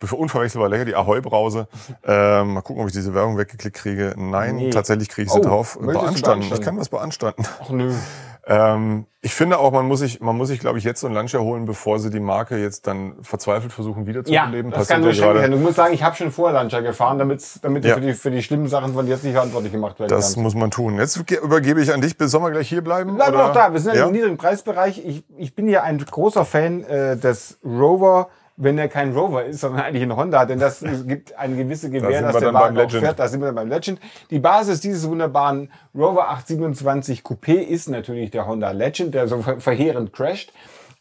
für 0.04 0.16
unverwechselbar 0.16 0.68
lecker, 0.68 0.84
die 0.84 0.96
Ahoi-Brause. 0.96 1.68
ähm, 2.04 2.54
mal 2.54 2.62
gucken, 2.62 2.82
ob 2.82 2.88
ich 2.88 2.92
diese 2.92 3.14
Werbung 3.14 3.38
weggeklickt 3.38 3.76
kriege. 3.76 4.14
Nein, 4.16 4.56
nee. 4.56 4.70
tatsächlich 4.70 5.08
kriege 5.08 5.26
ich 5.26 5.32
sie 5.32 5.38
oh, 5.38 5.42
drauf. 5.42 5.78
Beanstanden. 5.78 6.02
beanstanden. 6.02 6.48
Ich 6.52 6.60
kann 6.60 6.78
was 6.78 6.88
beanstanden. 6.88 7.44
Ach 7.62 7.70
nö. 7.70 7.94
Ähm, 8.44 9.06
ich 9.20 9.34
finde 9.34 9.58
auch, 9.58 9.70
man 9.70 9.86
muss 9.86 10.00
sich, 10.00 10.20
man 10.20 10.36
muss 10.36 10.48
sich, 10.48 10.58
glaube 10.58 10.78
ich, 10.78 10.84
jetzt 10.84 11.00
so 11.00 11.06
ein 11.06 11.12
Lancia 11.12 11.38
holen, 11.38 11.64
bevor 11.64 12.00
sie 12.00 12.10
die 12.10 12.18
Marke 12.18 12.56
jetzt 12.56 12.88
dann 12.88 13.14
verzweifelt 13.22 13.72
versuchen 13.72 14.08
wiederzubeleben. 14.08 14.72
Ja, 14.72 14.78
das 14.78 14.88
kann 14.88 15.00
nur 15.00 15.12
ja 15.12 15.34
sein. 15.34 15.50
Du 15.52 15.58
musst 15.58 15.76
sagen, 15.76 15.94
ich 15.94 16.02
habe 16.02 16.16
schon 16.16 16.32
vorher 16.32 16.54
Lancia 16.54 16.80
gefahren, 16.80 17.20
damit, 17.20 17.44
damit 17.62 17.84
ja. 17.84 17.94
für, 17.94 18.00
die, 18.00 18.14
für 18.14 18.32
die 18.32 18.42
schlimmen 18.42 18.66
Sachen 18.66 18.94
von 18.94 19.06
jetzt 19.06 19.22
nicht 19.22 19.34
verantwortlich 19.34 19.70
gemacht 19.70 20.00
werden 20.00 20.10
Das 20.10 20.34
kann. 20.34 20.42
muss 20.42 20.56
man 20.56 20.72
tun. 20.72 20.98
Jetzt 20.98 21.16
übergebe 21.16 21.80
ich 21.80 21.94
an 21.94 22.00
dich. 22.00 22.16
Sollen 22.18 22.42
wir 22.42 22.50
gleich 22.50 22.68
hier 22.68 22.82
bleiben? 22.82 23.16
Wir 23.16 23.30
noch 23.30 23.52
da. 23.52 23.72
Wir 23.72 23.78
sind 23.78 23.94
ja? 23.94 24.06
im 24.06 24.12
niedrigen 24.12 24.38
Preisbereich. 24.38 25.04
Ich, 25.06 25.24
ich 25.36 25.54
bin 25.54 25.68
ja 25.68 25.82
ein 25.82 25.98
großer 25.98 26.44
Fan 26.44 26.82
äh, 26.82 27.16
des 27.16 27.60
Rover 27.64 28.28
wenn 28.62 28.78
er 28.78 28.88
kein 28.88 29.12
Rover 29.12 29.44
ist, 29.44 29.60
sondern 29.60 29.82
eigentlich 29.82 30.02
ein 30.02 30.14
Honda, 30.14 30.44
denn 30.44 30.58
das 30.58 30.84
gibt 31.06 31.36
eine 31.38 31.56
gewisse 31.56 31.90
Gewähr, 31.90 32.22
dass 32.22 32.38
der 32.38 32.54
Wagen 32.54 32.78
auch 32.78 32.90
fährt. 32.90 33.18
Da 33.18 33.28
sind 33.28 33.40
wir 33.40 33.46
dann 33.46 33.54
beim 33.54 33.68
Legend. 33.68 34.00
Die 34.30 34.38
Basis 34.38 34.80
dieses 34.80 35.08
wunderbaren 35.08 35.70
Rover 35.94 36.30
827 36.30 37.22
Coupé 37.22 37.54
ist 37.54 37.88
natürlich 37.88 38.30
der 38.30 38.46
Honda 38.46 38.70
Legend, 38.70 39.14
der 39.14 39.28
so 39.28 39.42
verheerend 39.42 40.12
crasht. 40.12 40.52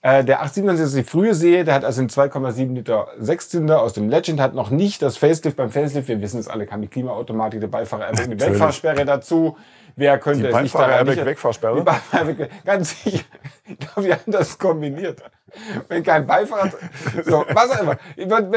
Äh, 0.03 0.23
der 0.23 0.41
827 0.41 0.85
ist 0.85 0.95
die 0.95 1.09
frühe 1.09 1.35
Serie, 1.35 1.63
der 1.63 1.75
hat 1.75 1.85
also 1.85 2.01
einen 2.01 2.09
2,7 2.09 2.73
Liter 2.73 3.07
Sechszylinder 3.19 3.81
aus 3.81 3.93
dem 3.93 4.09
Legend, 4.09 4.39
hat 4.39 4.55
noch 4.55 4.71
nicht 4.71 5.03
das 5.03 5.17
Facelift. 5.17 5.57
Beim 5.57 5.69
Facelift, 5.69 6.07
wir 6.07 6.21
wissen 6.21 6.39
es 6.39 6.47
alle, 6.47 6.65
kam 6.65 6.81
die 6.81 6.87
Klimaautomatik, 6.87 7.61
der 7.61 7.67
Beifahrer 7.67 8.07
eine 8.07 8.39
Wegfahrsperre 8.39 9.05
dazu. 9.05 9.57
Wer 9.95 10.17
könnte 10.19 10.47
die 10.47 10.61
sich 10.63 10.71
daran 10.71 11.07
nicht... 11.07 11.25
Wegfahrsperre? 11.25 11.83
Die 11.83 12.65
ganz 12.65 13.03
sicher. 13.03 13.23
Ich 13.65 13.79
glaube, 13.79 14.03
wir 14.07 14.13
haben 14.15 14.31
das 14.31 14.57
kombiniert. 14.57 15.21
Wenn 15.87 16.03
kein 16.03 16.25
Beifahrer... 16.25 16.71
So, 17.25 17.45
was 17.53 17.71
auch 17.71 17.81
immer. 17.81 17.97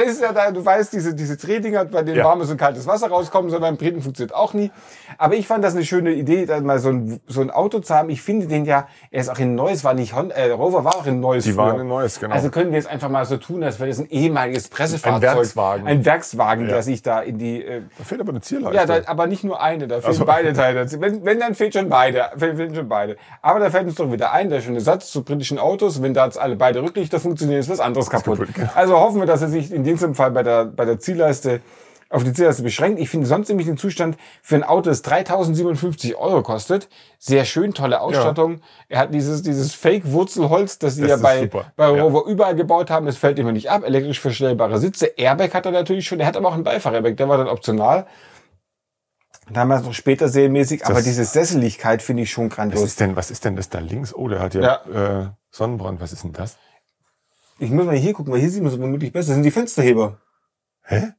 Ist 0.04 0.22
ja 0.22 0.32
da, 0.32 0.50
du 0.50 0.64
weißt, 0.64 0.92
diese, 0.92 1.14
diese 1.14 1.36
Drehdinger, 1.36 1.84
bei 1.86 2.02
denen 2.02 2.18
ja. 2.18 2.24
warmes 2.24 2.50
und 2.50 2.56
kaltes 2.56 2.86
Wasser 2.86 3.08
rauskommen, 3.08 3.50
so 3.50 3.58
beim 3.58 3.78
Treten 3.78 4.00
funktioniert 4.00 4.34
auch 4.34 4.54
nie. 4.54 4.70
Aber 5.18 5.34
ich 5.34 5.46
fand 5.46 5.64
das 5.64 5.74
eine 5.74 5.84
schöne 5.84 6.12
Idee, 6.12 6.46
da 6.46 6.60
mal 6.60 6.78
so 6.78 6.90
ein, 6.90 7.20
so 7.26 7.40
ein 7.40 7.50
Auto 7.50 7.80
zu 7.80 7.94
haben. 7.94 8.10
Ich 8.10 8.22
finde 8.22 8.46
den 8.46 8.64
ja, 8.64 8.88
er 9.10 9.20
ist 9.20 9.28
auch 9.28 9.38
in 9.38 9.54
Neues, 9.54 9.84
war 9.84 9.94
nicht 9.94 10.14
Honda, 10.14 10.34
äh, 10.34 10.50
Rover 10.50 10.84
war 10.84 10.96
auch 10.96 11.06
in 11.06 11.20
Neues. 11.20 11.44
Die 11.44 11.52
früher. 11.52 11.64
waren 11.64 11.80
in 11.80 11.88
Neues, 11.88 12.20
genau. 12.20 12.34
Also 12.34 12.50
können 12.50 12.70
wir 12.70 12.78
jetzt 12.78 12.88
einfach 12.88 13.08
mal 13.08 13.24
so 13.24 13.36
tun, 13.36 13.62
als 13.62 13.78
wäre 13.80 13.88
das 13.88 13.98
ein 13.98 14.10
ehemaliges 14.10 14.68
Pressefahrzeug. 14.68 15.30
Ein 15.30 15.36
Werkswagen. 15.36 15.86
Ein 15.86 16.04
Werkswagen, 16.04 16.64
ja. 16.66 16.74
der 16.74 16.82
sich 16.82 17.02
da 17.02 17.20
in 17.20 17.38
die... 17.38 17.64
Äh, 17.64 17.82
da 17.98 18.04
fehlt 18.04 18.20
aber 18.20 18.30
eine 18.30 18.40
Zierleiste. 18.40 18.76
Ja, 18.76 19.00
da, 19.00 19.08
aber 19.08 19.26
nicht 19.26 19.44
nur 19.44 19.60
eine, 19.60 19.88
da 19.88 19.96
fehlen 19.96 20.06
also. 20.06 20.24
beide 20.24 20.52
Teile. 20.54 20.86
Wenn, 21.00 21.23
wenn, 21.24 21.40
dann 21.40 21.54
fehlt 21.54 21.74
schon 21.74 21.88
beide. 21.88 22.30
Fehlen 22.36 22.74
schon 22.74 22.88
beide. 22.88 23.16
Aber 23.42 23.60
da 23.60 23.70
fällt 23.70 23.86
uns 23.86 23.96
doch 23.96 24.10
wieder 24.10 24.32
ein, 24.32 24.50
der 24.50 24.60
schöne 24.60 24.80
Satz 24.80 25.10
zu 25.10 25.24
britischen 25.24 25.58
Autos, 25.58 26.02
wenn 26.02 26.14
da 26.14 26.26
jetzt 26.26 26.38
alle 26.38 26.56
beide 26.56 26.82
Rücklichter 26.82 27.20
funktionieren, 27.20 27.60
ist 27.60 27.68
was 27.68 27.80
anderes 27.80 28.10
kaputt. 28.10 28.38
kaputt 28.38 28.54
genau. 28.54 28.70
Also 28.74 28.98
hoffen 28.98 29.20
wir, 29.20 29.26
dass 29.26 29.42
er 29.42 29.48
sich 29.48 29.72
in 29.72 29.84
diesem 29.84 30.14
Fall 30.14 30.30
bei 30.30 30.42
der, 30.42 30.66
bei 30.66 30.84
der 30.84 30.98
Zielleiste 30.98 31.60
auf 32.10 32.22
die 32.22 32.32
Zielleiste 32.32 32.62
beschränkt. 32.62 33.00
Ich 33.00 33.10
finde 33.10 33.26
sonst 33.26 33.48
nämlich 33.48 33.66
den 33.66 33.76
Zustand 33.76 34.16
für 34.42 34.54
ein 34.54 34.62
Auto, 34.62 34.88
das 34.88 35.02
3057 35.02 36.16
Euro 36.16 36.42
kostet. 36.42 36.88
Sehr 37.18 37.44
schön, 37.44 37.74
tolle 37.74 38.00
Ausstattung. 38.00 38.52
Ja. 38.52 38.58
Er 38.88 38.98
hat 39.00 39.14
dieses, 39.14 39.42
dieses 39.42 39.74
Fake-Wurzelholz, 39.74 40.78
das 40.78 40.94
sie 40.94 41.02
das 41.02 41.10
ja 41.10 41.16
bei, 41.16 41.50
bei 41.76 41.88
Rover 41.88 42.24
ja. 42.26 42.32
überall 42.32 42.54
gebaut 42.54 42.90
haben. 42.90 43.06
Es 43.08 43.16
fällt 43.16 43.38
immer 43.38 43.52
nicht 43.52 43.70
ab. 43.70 43.84
Elektrisch 43.84 44.20
verstellbare 44.20 44.78
Sitze. 44.78 45.06
Airbag 45.16 45.54
hat 45.54 45.66
er 45.66 45.72
natürlich 45.72 46.06
schon. 46.06 46.20
Er 46.20 46.26
hat 46.26 46.36
aber 46.36 46.48
auch 46.48 46.54
einen 46.54 46.64
Beifahrer-Airbag. 46.64 47.16
Der 47.16 47.28
war 47.28 47.38
dann 47.38 47.48
optional. 47.48 48.06
Damals 49.50 49.84
noch 49.84 49.94
später 49.94 50.28
serienmäßig, 50.28 50.80
das 50.80 50.90
aber 50.90 51.02
diese 51.02 51.24
Sesseligkeit 51.24 52.02
finde 52.02 52.22
ich 52.22 52.30
schon 52.30 52.48
grandios. 52.48 52.82
Was 52.82 52.90
ist 52.90 53.00
denn, 53.00 53.16
was 53.16 53.30
ist 53.30 53.44
denn 53.44 53.56
das 53.56 53.68
da 53.68 53.78
links? 53.78 54.14
Oh, 54.14 54.28
der 54.28 54.40
hat 54.40 54.54
ja, 54.54 54.80
ja. 54.92 55.20
Äh, 55.22 55.26
Sonnenbrand. 55.50 56.00
Was 56.00 56.12
ist 56.12 56.24
denn 56.24 56.32
das? 56.32 56.56
Ich 57.58 57.70
muss 57.70 57.84
mal 57.84 57.94
hier 57.94 58.12
gucken, 58.12 58.32
weil 58.32 58.40
hier 58.40 58.50
sieht 58.50 58.62
man 58.62 58.72
es 58.72 58.80
womöglich 58.80 59.12
besser. 59.12 59.28
Das 59.28 59.34
sind 59.34 59.44
die 59.44 59.50
Fensterheber. 59.50 60.18
Hä? 60.82 61.12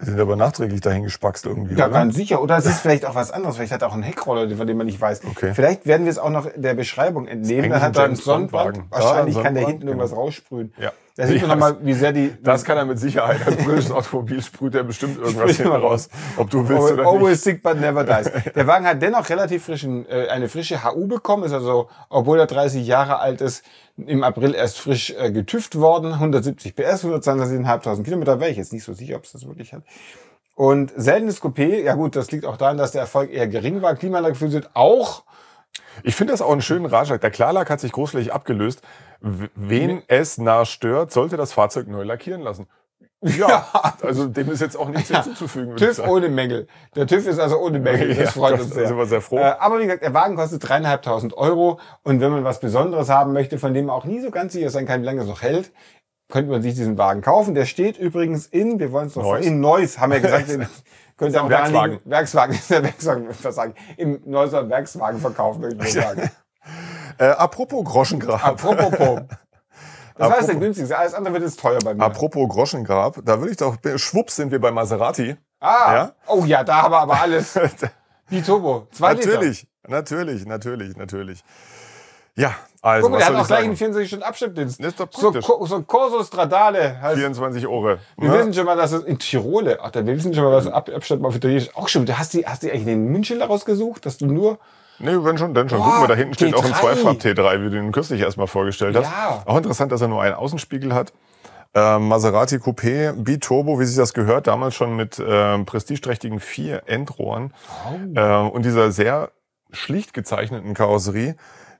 Die 0.00 0.04
sind 0.04 0.20
aber 0.20 0.36
nachträglich 0.36 0.80
dahin 0.82 1.04
gespackst 1.04 1.46
irgendwie. 1.46 1.74
Ja, 1.74 1.86
oder? 1.86 1.94
ganz 1.94 2.14
sicher. 2.16 2.42
Oder 2.42 2.58
es 2.58 2.66
ist 2.66 2.80
vielleicht 2.80 3.06
auch 3.06 3.14
was 3.14 3.30
anderes. 3.30 3.56
Vielleicht 3.56 3.72
hat 3.72 3.82
er 3.82 3.88
auch 3.88 3.94
einen 3.94 4.02
Heckroller, 4.02 4.54
von 4.54 4.66
dem 4.66 4.76
man 4.76 4.86
nicht 4.86 5.00
weiß. 5.00 5.22
Okay. 5.24 5.54
Vielleicht 5.54 5.86
werden 5.86 6.04
wir 6.04 6.10
es 6.10 6.18
auch 6.18 6.30
noch 6.30 6.48
der 6.54 6.74
Beschreibung 6.74 7.26
entnehmen. 7.26 7.70
Dann 7.70 7.80
hat 7.80 7.96
er 7.96 8.04
einen 8.04 8.16
Sonnenbrand. 8.16 8.90
Wahrscheinlich 8.90 9.36
ja, 9.36 9.42
kann 9.42 9.54
der 9.54 9.66
hinten 9.66 9.86
irgendwas 9.86 10.10
genau. 10.10 10.22
raussprühen. 10.22 10.74
Ja. 10.78 10.92
Da 11.16 11.26
sieht 11.26 11.40
man 11.40 11.50
nochmal, 11.58 11.78
wie 11.80 11.94
sehr 11.94 12.12
die... 12.12 12.36
Das 12.42 12.62
kann 12.62 12.76
er 12.76 12.84
mit 12.84 12.98
Sicherheit. 12.98 13.40
Als 13.46 13.56
britisches 13.56 13.90
Automobil 13.90 14.42
sprüht 14.42 14.74
er 14.74 14.84
bestimmt 14.84 15.18
irgendwas 15.18 15.56
hinten 15.56 15.72
raus, 15.72 16.10
ob 16.36 16.50
du 16.50 16.68
willst 16.68 16.92
oder 16.92 17.06
Always 17.06 17.30
nicht. 17.30 17.42
sick 17.42 17.62
but 17.62 17.80
never 17.80 18.04
dies. 18.04 18.30
Der 18.54 18.66
Wagen 18.66 18.86
hat 18.86 19.00
dennoch 19.00 19.26
relativ 19.30 19.64
frischen, 19.64 20.06
äh, 20.10 20.28
eine 20.28 20.50
frische 20.50 20.84
HU 20.84 21.06
bekommen, 21.06 21.44
ist 21.44 21.54
also, 21.54 21.88
obwohl 22.10 22.38
er 22.38 22.46
30 22.46 22.86
Jahre 22.86 23.18
alt 23.18 23.40
ist, 23.40 23.64
im 23.96 24.22
April 24.22 24.54
erst 24.54 24.78
frisch 24.78 25.14
äh, 25.18 25.32
getüft 25.32 25.80
worden. 25.80 26.12
170 26.12 26.76
PS, 26.76 27.06
120.500 27.06 28.02
Kilometer. 28.02 28.38
Wäre 28.38 28.50
ich 28.50 28.58
jetzt 28.58 28.74
nicht 28.74 28.84
so 28.84 28.92
sicher, 28.92 29.16
ob 29.16 29.24
es 29.24 29.32
das 29.32 29.46
wirklich 29.46 29.72
hat. 29.72 29.84
Und 30.54 30.92
seltenes 30.96 31.40
Coupé, 31.40 31.82
ja 31.82 31.94
gut, 31.94 32.14
das 32.14 32.30
liegt 32.30 32.44
auch 32.44 32.58
daran, 32.58 32.76
dass 32.76 32.92
der 32.92 33.00
Erfolg 33.00 33.32
eher 33.32 33.48
gering 33.48 33.80
war. 33.80 33.94
Klimaanlage 33.94 34.36
sind 34.50 34.68
auch. 34.74 35.22
Ich 36.02 36.14
finde 36.14 36.34
das 36.34 36.42
auch 36.42 36.52
einen 36.52 36.62
schönen 36.62 36.84
Ratschlag. 36.84 37.22
Der 37.22 37.30
Klarlack 37.30 37.70
hat 37.70 37.80
sich 37.80 37.92
großflächig 37.92 38.34
abgelöst. 38.34 38.82
Wen 39.20 40.02
es 40.08 40.38
nah 40.38 40.64
stört, 40.64 41.12
sollte 41.12 41.36
das 41.36 41.52
Fahrzeug 41.52 41.88
neu 41.88 42.02
lackieren 42.02 42.42
lassen. 42.42 42.66
Ja, 43.22 43.66
also 44.02 44.26
dem 44.26 44.50
ist 44.50 44.60
jetzt 44.60 44.76
auch 44.76 44.88
nichts 44.88 45.08
ja. 45.08 45.22
hinzuzufügen. 45.22 45.76
TÜV 45.76 46.06
ohne 46.06 46.28
Mängel. 46.28 46.66
Der 46.94 47.06
TÜV 47.06 47.26
ist 47.26 47.38
also 47.38 47.58
ohne 47.58 47.78
Mängel. 47.78 48.14
Das 48.14 48.34
freut 48.34 48.52
ja, 48.52 48.56
das 48.58 48.66
uns 48.66 48.74
sehr. 48.74 48.88
sind 48.88 48.96
wir 48.96 49.06
sehr 49.06 49.20
froh. 49.20 49.38
Äh, 49.38 49.54
aber 49.58 49.78
wie 49.78 49.84
gesagt, 49.84 50.02
der 50.02 50.14
Wagen 50.14 50.36
kostet 50.36 50.68
dreieinhalbtausend 50.68 51.36
Euro. 51.36 51.80
Und 52.02 52.20
wenn 52.20 52.30
man 52.30 52.44
was 52.44 52.60
Besonderes 52.60 53.08
haben 53.08 53.32
möchte, 53.32 53.58
von 53.58 53.74
dem 53.74 53.86
man 53.86 53.96
auch 53.96 54.04
nie 54.04 54.20
so 54.20 54.30
ganz 54.30 54.52
sicher 54.52 54.70
sein 54.70 54.86
kann, 54.86 55.00
wie 55.00 55.06
lange 55.06 55.22
es 55.22 55.28
noch 55.28 55.42
hält, 55.42 55.72
könnte 56.28 56.50
man 56.50 56.62
sich 56.62 56.74
diesen 56.74 56.98
Wagen 56.98 57.22
kaufen. 57.22 57.54
Der 57.54 57.64
steht 57.64 57.98
übrigens 57.98 58.46
in, 58.46 58.78
wir 58.78 58.92
wollen 58.92 59.06
es 59.06 59.16
noch 59.16 59.22
Neuss. 59.22 59.46
in 59.46 59.60
Neuss, 59.60 59.98
haben 59.98 60.12
wir 60.12 60.20
gesagt, 60.20 60.50
in, 60.50 60.66
könnte 61.16 61.42
auch 61.42 61.48
Werkswagen. 61.48 62.00
Werkswagen 62.04 62.54
ist 62.54 62.70
der 62.70 62.82
Werkswagen, 62.82 63.28
was 63.28 63.54
sagen, 63.54 63.74
im 63.96 64.20
Neusser 64.24 64.68
Werkswagen 64.68 65.22
möchte 65.22 65.76
ich 65.84 65.92
sagen. 65.92 66.30
Äh, 67.18 67.24
apropos 67.26 67.84
Groschengrab. 67.84 68.44
Apropos. 68.44 69.20
Das 70.18 70.30
war 70.30 70.46
der 70.46 70.54
günstigste. 70.54 70.96
Alles 70.96 71.12
andere 71.12 71.34
wird 71.34 71.44
jetzt 71.44 71.60
teuer 71.60 71.78
bei 71.84 71.92
mir. 71.92 72.02
Apropos 72.02 72.48
Groschengrab, 72.48 73.18
da 73.22 73.38
würde 73.38 73.50
ich 73.50 73.58
doch, 73.58 73.76
schwupps 73.96 74.36
sind 74.36 74.50
wir 74.50 74.58
bei 74.58 74.70
Maserati. 74.70 75.36
Ah, 75.60 75.92
ja? 75.94 76.12
oh 76.26 76.44
ja, 76.46 76.64
da 76.64 76.82
haben 76.82 76.92
wir 76.92 77.00
aber 77.00 77.20
alles. 77.20 77.58
Die 78.30 78.42
Turbo, 78.42 78.88
zwei 78.90 79.14
Natürlich, 79.14 79.62
Liter. 79.62 79.90
natürlich, 79.90 80.46
natürlich, 80.46 80.96
natürlich. 80.96 81.44
Ja, 82.34 82.54
also. 82.82 83.08
Guck 83.08 83.12
mal, 83.12 83.18
der 83.18 83.26
hat 83.28 83.34
auch 83.36 83.46
gleich 83.46 83.64
einen 83.64 83.76
24 83.76 84.08
Stunden 84.08 84.24
Abschnittdienst. 84.24 84.80
Das 84.80 84.88
ist 84.88 85.00
doch 85.00 85.08
so, 85.12 85.66
so 85.66 85.76
ein 85.76 85.86
Corso 85.86 86.22
Stradale. 86.24 87.00
Heißt, 87.00 87.16
24 87.16 87.66
Euro. 87.66 87.98
Wir 88.16 88.28
ja. 88.28 88.32
wissen 88.34 88.52
schon 88.52 88.66
mal, 88.66 88.76
dass 88.76 88.92
es 88.92 89.04
in 89.04 89.18
Tirole, 89.18 89.78
ach, 89.80 89.94
wir 89.94 90.06
wissen 90.06 90.34
schon 90.34 90.44
mal, 90.44 90.52
was 90.52 90.66
Ab 90.66 90.90
Abschnitt 90.94 91.24
auf 91.24 91.36
Italienisch 91.36 91.74
auch 91.74 91.88
schon. 91.88 92.06
Hast 92.18 92.34
du, 92.34 92.44
hast 92.44 92.62
du 92.62 92.70
eigentlich 92.70 92.84
den 92.84 93.06
München 93.06 93.40
rausgesucht, 93.40 94.04
dass 94.04 94.18
du 94.18 94.26
nur 94.26 94.58
Nee, 94.98 95.12
wenn 95.22 95.38
schon, 95.38 95.54
dann 95.54 95.68
schon. 95.68 95.78
Boah, 95.78 95.90
Guck 95.90 96.00
mal, 96.00 96.06
da 96.06 96.14
hinten 96.14 96.34
steht 96.34 96.54
T3. 96.54 96.58
auch 96.58 96.64
ein 96.64 96.74
Zweifarb 96.74 97.18
T3, 97.18 97.60
wie 97.60 97.64
du 97.64 97.70
den 97.70 97.92
kürzlich 97.92 98.20
erstmal 98.20 98.46
vorgestellt 98.46 98.96
hast. 98.96 99.10
Ja. 99.10 99.42
Auch 99.44 99.56
interessant, 99.56 99.92
dass 99.92 100.00
er 100.00 100.08
nur 100.08 100.22
einen 100.22 100.34
Außenspiegel 100.34 100.94
hat. 100.94 101.12
Äh, 101.74 101.98
Maserati 101.98 102.56
Coupé 102.56 103.12
B-Turbo, 103.12 103.78
wie 103.78 103.84
sich 103.84 103.96
das 103.96 104.14
gehört, 104.14 104.46
damals 104.46 104.74
schon 104.74 104.96
mit 104.96 105.18
äh, 105.18 105.58
prestigeträchtigen 105.64 106.40
vier 106.40 106.84
Endrohren 106.86 107.52
oh. 107.86 108.18
äh, 108.18 108.48
und 108.48 108.64
dieser 108.64 108.90
sehr 108.92 109.30
schlicht 109.72 110.14
gezeichneten 110.14 110.72
Karosserie, 110.72 111.36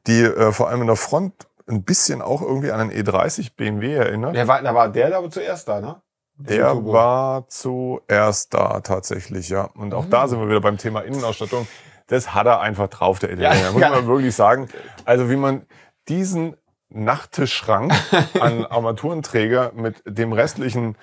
die 0.06 0.22
äh, 0.22 0.52
vor 0.52 0.68
allem 0.68 0.82
in 0.82 0.86
der 0.86 0.96
Front 0.96 1.46
ein 1.66 1.82
bisschen 1.82 2.22
auch 2.22 2.42
irgendwie 2.42 2.70
an 2.70 2.80
einen 2.80 2.90
E30 2.90 3.52
BMW 3.56 3.94
erinnert. 3.94 4.36
Der 4.36 4.46
war, 4.46 4.62
da 4.62 4.74
war 4.74 4.88
der 4.90 5.16
aber 5.16 5.30
zuerst 5.30 5.68
da, 5.68 5.80
ne? 5.80 5.96
Der 6.38 6.84
war 6.84 7.48
zuerst 7.48 8.52
da 8.52 8.80
tatsächlich, 8.80 9.48
ja. 9.48 9.70
Und 9.74 9.94
auch 9.94 10.04
mhm. 10.04 10.10
da 10.10 10.28
sind 10.28 10.38
wir 10.38 10.48
wieder 10.48 10.60
beim 10.60 10.76
Thema 10.76 11.00
Innenausstattung. 11.00 11.66
Das 12.08 12.34
hat 12.34 12.46
er 12.46 12.60
einfach 12.60 12.88
drauf, 12.88 13.18
der 13.18 13.32
Italiener. 13.32 13.66
Ja, 13.66 13.72
muss 13.72 13.82
ja. 13.82 13.90
man 13.90 14.06
wirklich 14.06 14.34
sagen. 14.34 14.68
Also 15.04 15.28
wie 15.30 15.36
man 15.36 15.66
diesen 16.08 16.56
Nachttischschrank 16.88 17.92
an 18.40 18.64
Armaturenträger 18.64 19.72
mit 19.74 20.02
dem 20.06 20.32
restlichen 20.32 20.96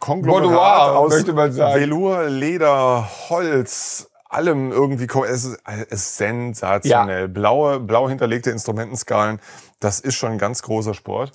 Konglomerat 0.00 0.96
aus 0.96 1.12
Velour, 1.12 2.24
Leder, 2.24 3.08
Holz, 3.28 4.10
allem 4.28 4.72
irgendwie, 4.72 5.06
es 5.28 5.44
ist, 5.44 5.60
es 5.64 5.86
ist 5.92 6.16
sensationell. 6.16 7.22
Ja. 7.22 7.26
Blaue, 7.28 7.78
blau 7.78 8.08
hinterlegte 8.08 8.50
Instrumentenskalen, 8.50 9.38
das 9.78 10.00
ist 10.00 10.16
schon 10.16 10.32
ein 10.32 10.38
ganz 10.38 10.62
großer 10.62 10.94
Sport. 10.94 11.32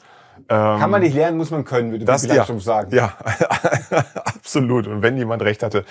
Ähm, 0.50 0.80
Kann 0.80 0.92
man 0.92 1.02
nicht 1.02 1.14
lernen, 1.14 1.38
muss 1.38 1.52
man 1.52 1.66
können, 1.66 1.92
würde 1.92 2.06
das, 2.06 2.22
Pippi 2.22 2.36
Langstrumpf 2.36 2.62
ja, 2.62 2.66
sagen. 2.66 2.96
Ja, 2.96 3.18
absolut. 4.24 4.88
Und 4.88 5.02
wenn 5.02 5.18
jemand 5.18 5.42
recht 5.42 5.62
hatte, 5.62 5.84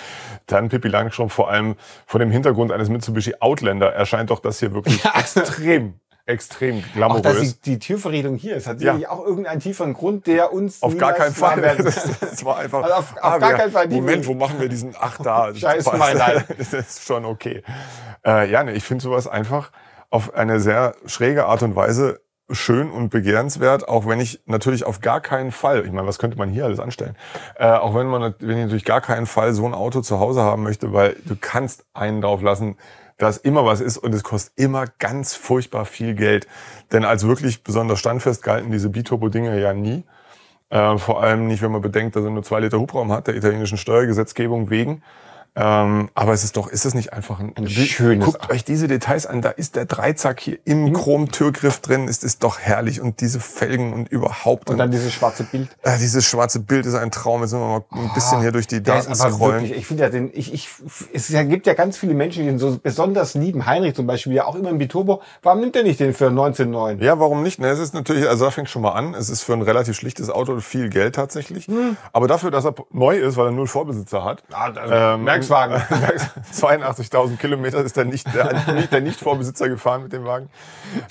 dann 0.46 0.68
Pippi 0.68 0.88
Langstrumpf 0.88 1.34
vor 1.34 1.50
allem 1.50 1.76
vor 2.06 2.20
dem 2.20 2.30
Hintergrund 2.30 2.72
eines 2.72 2.88
Mitsubishi 2.88 3.34
Outlander 3.40 3.92
erscheint 3.92 4.30
doch 4.30 4.40
das 4.40 4.60
hier 4.60 4.72
wirklich 4.72 5.02
ja. 5.04 5.12
extrem 5.18 5.94
extrem 6.26 6.82
glamourös. 6.92 7.24
Auch, 7.24 7.32
dass 7.34 7.60
die, 7.60 7.70
die 7.72 7.78
Türverriegelung 7.78 8.36
hier 8.36 8.56
ist, 8.56 8.66
hat 8.66 8.80
sicherlich 8.80 9.04
ja. 9.04 9.10
auch 9.10 9.24
irgendeinen 9.24 9.60
tieferen 9.60 9.94
Grund, 9.94 10.26
der 10.26 10.52
uns 10.52 10.82
auf 10.82 10.96
gar 10.98 11.12
keinen 11.12 11.34
Fall. 11.34 11.56
Das, 11.86 12.44
war 12.44 12.58
einfach. 12.58 12.82
Also 12.82 12.94
auf, 12.94 13.16
auf 13.16 13.22
ah, 13.22 13.38
gar 13.38 13.52
keinen 13.54 13.70
Fall. 13.70 13.88
Moment, 13.88 14.26
wo 14.26 14.34
machen 14.34 14.60
wir 14.60 14.68
diesen? 14.68 14.94
Ach 14.98 15.18
da. 15.22 15.54
Scheiße, 15.54 15.96
mein 15.96 16.18
Das 16.58 16.72
ist 16.72 17.06
schon 17.06 17.24
okay. 17.24 17.62
Äh, 18.24 18.50
ja, 18.50 18.64
ne, 18.64 18.72
ich 18.72 18.82
finde 18.82 19.02
sowas 19.02 19.28
einfach 19.28 19.70
auf 20.10 20.34
eine 20.34 20.60
sehr 20.60 20.94
schräge 21.06 21.46
Art 21.46 21.62
und 21.62 21.76
Weise 21.76 22.20
schön 22.50 22.90
und 22.90 23.10
begehrenswert, 23.10 23.88
auch 23.88 24.06
wenn 24.06 24.20
ich 24.20 24.40
natürlich 24.46 24.84
auf 24.84 25.00
gar 25.00 25.20
keinen 25.20 25.50
Fall, 25.50 25.84
ich 25.84 25.92
meine, 25.92 26.06
was 26.06 26.18
könnte 26.18 26.38
man 26.38 26.48
hier 26.48 26.64
alles 26.64 26.78
anstellen, 26.78 27.16
äh, 27.56 27.66
auch 27.66 27.94
wenn 27.94 28.06
man 28.06 28.34
wenn 28.38 28.58
ich 28.58 28.64
natürlich 28.64 28.84
gar 28.84 29.00
keinen 29.00 29.26
Fall 29.26 29.52
so 29.52 29.66
ein 29.66 29.74
Auto 29.74 30.00
zu 30.00 30.20
Hause 30.20 30.42
haben 30.42 30.62
möchte, 30.62 30.92
weil 30.92 31.16
du 31.24 31.36
kannst 31.40 31.84
einen 31.92 32.20
drauf 32.20 32.42
lassen, 32.42 32.76
dass 33.18 33.38
immer 33.38 33.64
was 33.64 33.80
ist 33.80 33.98
und 33.98 34.14
es 34.14 34.22
kostet 34.22 34.52
immer 34.58 34.84
ganz 34.98 35.34
furchtbar 35.34 35.86
viel 35.86 36.14
Geld. 36.14 36.46
Denn 36.92 37.04
als 37.04 37.26
wirklich 37.26 37.64
besonders 37.64 37.98
standfest 37.98 38.42
galten 38.42 38.70
diese 38.70 38.90
Biturbo-Dinge 38.90 39.58
ja 39.58 39.72
nie. 39.72 40.04
Äh, 40.68 40.98
vor 40.98 41.22
allem 41.22 41.46
nicht, 41.46 41.62
wenn 41.62 41.72
man 41.72 41.80
bedenkt, 41.80 42.16
dass 42.16 42.24
er 42.24 42.30
nur 42.30 42.42
zwei 42.42 42.60
Liter 42.60 42.78
Hubraum 42.78 43.12
hat, 43.12 43.26
der 43.26 43.36
italienischen 43.36 43.78
Steuergesetzgebung 43.78 44.68
wegen. 44.68 45.02
Ähm, 45.58 46.10
aber 46.14 46.34
es 46.34 46.44
ist 46.44 46.58
doch, 46.58 46.68
ist 46.68 46.84
es 46.84 46.92
nicht 46.92 47.14
einfach 47.14 47.40
ein, 47.40 47.54
ein 47.56 47.66
schönes. 47.66 48.26
Guckt 48.26 48.50
euch 48.50 48.62
diese 48.62 48.88
Details 48.88 49.24
an. 49.24 49.40
Da 49.40 49.48
ist 49.48 49.74
der 49.74 49.86
Dreizack 49.86 50.38
hier 50.40 50.58
im 50.66 50.84
mhm. 50.84 50.92
Chrom-Türgriff 50.92 51.80
drin. 51.80 52.08
Es 52.08 52.22
ist 52.22 52.42
doch 52.42 52.58
herrlich. 52.58 53.00
Und 53.00 53.22
diese 53.22 53.40
Felgen 53.40 53.94
und 53.94 54.08
überhaupt. 54.08 54.68
Und 54.68 54.76
dann 54.76 54.90
dieses 54.90 55.14
schwarze 55.14 55.44
Bild. 55.44 55.68
Äh, 55.82 55.98
dieses 55.98 56.26
schwarze 56.26 56.60
Bild 56.60 56.84
ist 56.84 56.94
ein 56.94 57.10
Traum. 57.10 57.40
Jetzt 57.40 57.52
müssen 57.52 57.62
wir 57.62 57.68
mal 57.78 57.84
ein 57.90 58.14
bisschen 58.14 58.40
hier 58.42 58.52
durch 58.52 58.66
die 58.66 58.82
Daten 58.82 59.14
scrollen. 59.14 59.62
Wirklich, 59.62 59.78
ich 59.78 59.86
finde 59.86 60.02
ja 60.02 60.10
den, 60.10 60.30
ich, 60.34 60.52
ich, 60.52 60.68
es 61.14 61.28
gibt 61.28 61.66
ja 61.66 61.72
ganz 61.72 61.96
viele 61.96 62.12
Menschen, 62.12 62.42
die 62.42 62.50
den 62.50 62.58
so 62.58 62.78
besonders 62.82 63.32
lieben. 63.32 63.64
Heinrich 63.64 63.94
zum 63.94 64.06
Beispiel, 64.06 64.34
ja 64.34 64.44
auch 64.44 64.56
immer 64.56 64.68
im 64.68 64.78
Biturbo. 64.78 65.22
Warum 65.42 65.60
nimmt 65.60 65.74
er 65.74 65.84
nicht 65.84 66.00
den 66.00 66.12
für 66.12 66.28
19,9? 66.28 67.02
Ja, 67.02 67.18
warum 67.18 67.42
nicht? 67.42 67.60
Ne, 67.60 67.68
es 67.68 67.78
ist 67.78 67.94
natürlich, 67.94 68.28
also 68.28 68.44
da 68.44 68.50
fängt 68.50 68.68
schon 68.68 68.82
mal 68.82 68.92
an. 68.92 69.14
Es 69.14 69.30
ist 69.30 69.42
für 69.42 69.54
ein 69.54 69.62
relativ 69.62 69.96
schlichtes 69.96 70.28
Auto 70.28 70.60
viel 70.60 70.90
Geld 70.90 71.14
tatsächlich. 71.14 71.66
Hm. 71.66 71.96
Aber 72.12 72.28
dafür, 72.28 72.50
dass 72.50 72.66
er 72.66 72.74
neu 72.92 73.16
ist, 73.16 73.38
weil 73.38 73.46
er 73.46 73.52
null 73.52 73.66
Vorbesitzer 73.66 74.22
hat. 74.22 74.42
Ja, 74.50 75.14
ähm, 75.14 75.24
Werkswagen. 75.50 75.76
82.000 76.52 77.36
Kilometer 77.38 77.84
ist 77.84 77.96
der 77.96 78.04
nicht, 78.04 78.26
der, 78.34 78.86
der 78.90 79.00
Nicht-Vorbesitzer 79.00 79.68
gefahren 79.68 80.02
mit 80.04 80.12
dem 80.12 80.24
Wagen. 80.24 80.48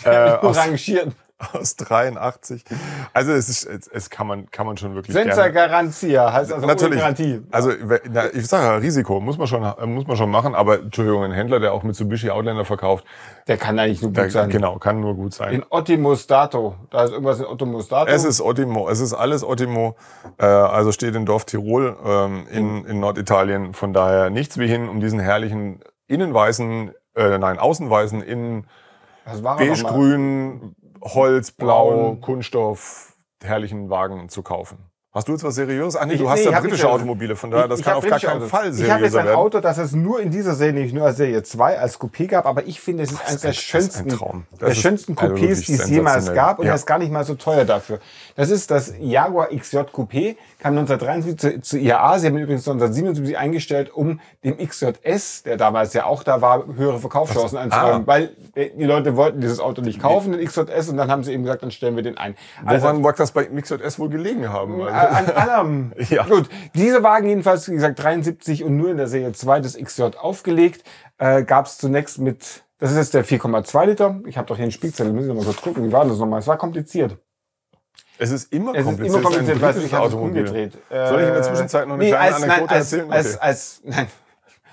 Äh, 0.03 0.09
rangiert 0.09 1.13
aus 1.53 1.75
83. 1.75 2.63
Also 3.13 3.33
es 3.33 3.49
ist, 3.49 3.65
es, 3.65 3.87
es 3.87 4.09
kann 4.09 4.25
man, 4.25 4.49
kann 4.51 4.65
man 4.65 4.77
schon 4.77 4.95
wirklich 4.95 5.13
Senza 5.13 5.49
Garanzia 5.49 6.31
heißt 6.31 6.53
also 6.53 6.65
Natürlich. 6.65 6.99
Garantie. 6.99 7.41
Also 7.51 7.71
na, 8.09 8.33
ich 8.33 8.47
sage 8.47 8.63
ja, 8.63 8.75
Risiko 8.75 9.19
muss 9.19 9.37
man 9.37 9.47
schon, 9.47 9.61
muss 9.93 10.07
man 10.07 10.15
schon 10.15 10.31
machen. 10.31 10.55
Aber 10.55 10.79
Entschuldigung, 10.79 11.23
ein 11.23 11.33
Händler, 11.33 11.59
der 11.59 11.73
auch 11.73 11.83
Mitsubishi 11.83 12.29
Outlander 12.29 12.63
verkauft, 12.63 13.03
der 13.47 13.57
kann 13.57 13.77
eigentlich 13.77 14.01
nur 14.01 14.11
gut 14.11 14.17
der, 14.17 14.31
sein. 14.31 14.49
Genau, 14.49 14.77
kann 14.77 15.01
nur 15.01 15.15
gut 15.15 15.33
sein. 15.33 15.53
In 15.53 15.65
Ottimo 15.69 16.15
Stato, 16.15 16.75
da 16.89 17.03
ist 17.03 17.11
irgendwas 17.11 17.39
in 17.39 17.45
Ottimo 17.45 17.81
Stato. 17.81 18.09
Es 18.09 18.23
ist 18.23 18.39
Ottimo, 18.39 18.89
es 18.89 19.01
ist 19.01 19.13
alles 19.13 19.43
Ottimo. 19.43 19.95
Äh, 20.37 20.45
also 20.45 20.93
steht 20.93 21.15
in 21.15 21.25
Dorf 21.25 21.43
Tirol 21.43 21.97
ähm, 22.05 22.47
in, 22.49 22.85
in 22.85 22.99
Norditalien. 23.01 23.73
Von 23.73 23.91
daher 23.91 24.29
nichts 24.29 24.57
wie 24.57 24.67
hin 24.67 24.87
um 24.87 25.01
diesen 25.01 25.19
herrlichen 25.19 25.81
innenweißen, 26.07 26.91
äh, 27.15 27.37
nein 27.37 27.59
außenweißen, 27.59 28.21
innen 28.21 28.67
beige-grün 29.25 30.75
Holz, 31.05 31.51
Blau, 31.51 32.15
Kunststoff, 32.19 33.15
herrlichen 33.41 33.89
Wagen 33.89 34.27
zu 34.29 34.41
kaufen. 34.41 34.79
Hast 35.15 35.29
du 35.29 35.31
jetzt 35.31 35.45
was 35.45 35.55
Seriöses? 35.55 35.95
Ach 35.95 36.05
nee, 36.05 36.17
du 36.17 36.29
hast 36.29 36.43
nee, 36.43 36.51
ja 36.51 36.59
britische 36.59 36.89
Automobile, 36.89 37.37
von 37.37 37.49
daher, 37.49 37.69
das 37.69 37.79
ich 37.79 37.85
kann 37.85 37.93
auf 37.95 38.05
gar 38.05 38.19
keinen 38.19 38.39
Autos. 38.39 38.49
Fall 38.49 38.73
seriöser 38.73 38.85
Ich 38.85 38.91
habe 38.91 39.03
jetzt 39.05 39.15
ein 39.15 39.25
werden. 39.27 39.37
Auto, 39.37 39.61
das 39.61 39.77
es 39.77 39.93
nur 39.93 40.19
in 40.19 40.29
dieser 40.29 40.55
Serie, 40.55 40.81
nicht 40.83 40.93
nur 40.93 41.05
als 41.05 41.15
Serie 41.15 41.41
2, 41.41 41.79
als 41.79 42.01
Coupé 42.01 42.27
gab, 42.27 42.45
aber 42.45 42.67
ich 42.67 42.81
finde, 42.81 43.03
es 43.03 43.13
ist 43.13 43.25
eines 43.25 43.39
der 43.39 43.53
schönsten, 43.53 44.09
der 44.59 44.73
schönsten 44.73 45.15
Coupés, 45.15 45.65
die 45.67 45.75
es 45.75 45.89
jemals 45.89 46.33
gab 46.33 46.59
und 46.59 46.65
ja. 46.65 46.73
er 46.73 46.75
ist 46.75 46.85
gar 46.85 46.99
nicht 46.99 47.13
mal 47.13 47.23
so 47.23 47.35
teuer 47.35 47.63
dafür. 47.63 47.99
Das 48.35 48.49
ist 48.49 48.69
das 48.69 48.93
Jaguar 48.99 49.47
XJ 49.55 49.77
Coupé, 49.93 50.35
kam 50.59 50.77
1973 50.77 51.37
zu, 51.39 51.61
zu 51.61 51.77
IAA. 51.77 52.19
Sie 52.19 52.27
haben 52.27 52.35
ihn 52.35 52.43
übrigens 52.43 52.67
1977 52.67 53.37
eingestellt, 53.37 53.93
um 53.93 54.19
dem 54.43 54.57
XJS, 54.57 55.43
der 55.43 55.55
damals 55.55 55.93
ja 55.93 56.07
auch 56.07 56.23
da 56.23 56.41
war, 56.41 56.65
höhere 56.75 56.99
Verkaufschancen 56.99 57.57
einzuräumen, 57.57 58.01
ah. 58.01 58.07
weil 58.07 58.31
äh, 58.55 58.71
die 58.77 58.83
Leute 58.83 59.15
wollten 59.15 59.39
dieses 59.39 59.61
Auto 59.61 59.81
nicht 59.81 60.01
kaufen, 60.01 60.33
den 60.33 60.45
XJS, 60.45 60.89
und 60.89 60.97
dann 60.97 61.09
haben 61.09 61.23
sie 61.23 61.31
eben 61.31 61.43
gesagt, 61.43 61.63
dann 61.63 61.71
stellen 61.71 61.95
wir 61.95 62.03
den 62.03 62.17
ein. 62.17 62.35
Also, 62.65 62.83
Woran 62.83 63.01
mag 63.01 63.15
das 63.15 63.31
bei 63.31 63.45
XJS 63.45 63.97
wohl 63.97 64.09
gelegen 64.09 64.49
haben? 64.49 64.81
Also 64.81 65.04
an 65.09 65.29
allem. 65.29 65.93
ja. 66.09 66.23
Gut, 66.25 66.49
diese 66.73 67.03
Wagen 67.03 67.27
jedenfalls, 67.27 67.69
wie 67.69 67.73
gesagt, 67.75 68.01
73 68.01 68.63
und 68.63 68.77
nur 68.77 68.89
in 68.91 68.97
der 68.97 69.07
Serie 69.07 69.31
2 69.33 69.59
des 69.59 69.77
XJ 69.77 70.03
aufgelegt, 70.17 70.83
äh, 71.17 71.43
gab 71.43 71.65
es 71.65 71.77
zunächst 71.77 72.19
mit, 72.19 72.63
das 72.79 72.91
ist 72.91 72.97
jetzt 72.97 73.13
der 73.13 73.25
4,2 73.25 73.85
Liter. 73.85 74.19
Ich 74.25 74.37
habe 74.37 74.47
doch 74.47 74.55
hier 74.55 74.63
einen 74.63 74.71
Spiegzettel, 74.71 75.13
müssen 75.13 75.27
wir 75.27 75.35
mal 75.35 75.45
kurz 75.45 75.61
gucken, 75.61 75.87
wie 75.87 75.91
war 75.91 76.05
das 76.05 76.17
nochmal? 76.17 76.39
Es 76.39 76.47
war 76.47 76.57
kompliziert. 76.57 77.17
Es 78.17 78.31
ist 78.31 78.51
immer 78.53 78.73
es 78.75 78.85
kompliziert. 78.85 79.07
Es 79.07 79.13
ist 79.13 79.19
immer 79.19 79.23
kompliziert, 79.23 79.61
weil 79.61 79.83
ich 79.83 79.93
habe 79.93 80.15
umgedreht. 80.15 80.73
Soll 80.89 81.21
ich 81.21 81.27
in 81.27 81.33
der 81.33 81.43
Zwischenzeit 81.43 81.87
noch 81.87 81.95
eine 81.95 82.03
nee, 82.03 82.09
kleine 82.09 82.35
als, 82.35 82.43
Anekdote 82.43 82.65
nein, 82.65 82.77
als, 82.77 82.93
erzählen? 82.93 83.11
Als, 83.11 83.37
als, 83.37 83.81
nein, 83.83 84.07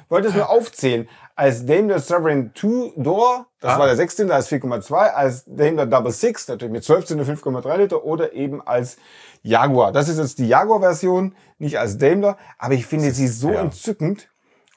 ich 0.05 0.11
wollte 0.11 0.29
es 0.29 0.35
nur 0.35 0.49
aufzählen. 0.49 1.09
Als 1.35 1.65
Daimler 1.65 1.99
Sovereign 1.99 2.53
2 2.55 2.93
Door, 2.97 3.47
das 3.61 3.73
Ah. 3.73 3.79
war 3.79 3.87
der 3.87 3.97
Sechszylinder 3.97 4.35
als 4.35 4.49
4,2, 4.49 4.95
als 4.95 5.45
Daimler 5.47 5.87
Double 5.87 6.13
Six, 6.13 6.47
natürlich 6.47 6.73
mit 6.73 6.85
12 6.85 7.07
Zylinder 7.07 7.25
5,3 7.25 7.77
Liter 7.79 8.05
oder 8.05 8.35
eben 8.35 8.61
als 8.61 8.99
Jaguar. 9.43 9.93
Das 9.93 10.09
ist 10.09 10.19
jetzt 10.19 10.39
die 10.39 10.49
Jaguar-Version, 10.49 11.35
nicht 11.59 11.79
als 11.79 11.99
Daimler, 11.99 12.37
aber 12.59 12.75
ich 12.75 12.87
finde 12.87 13.11
sie 13.13 13.29
so 13.29 13.51
ja. 13.53 13.61
entzückend. 13.61 14.29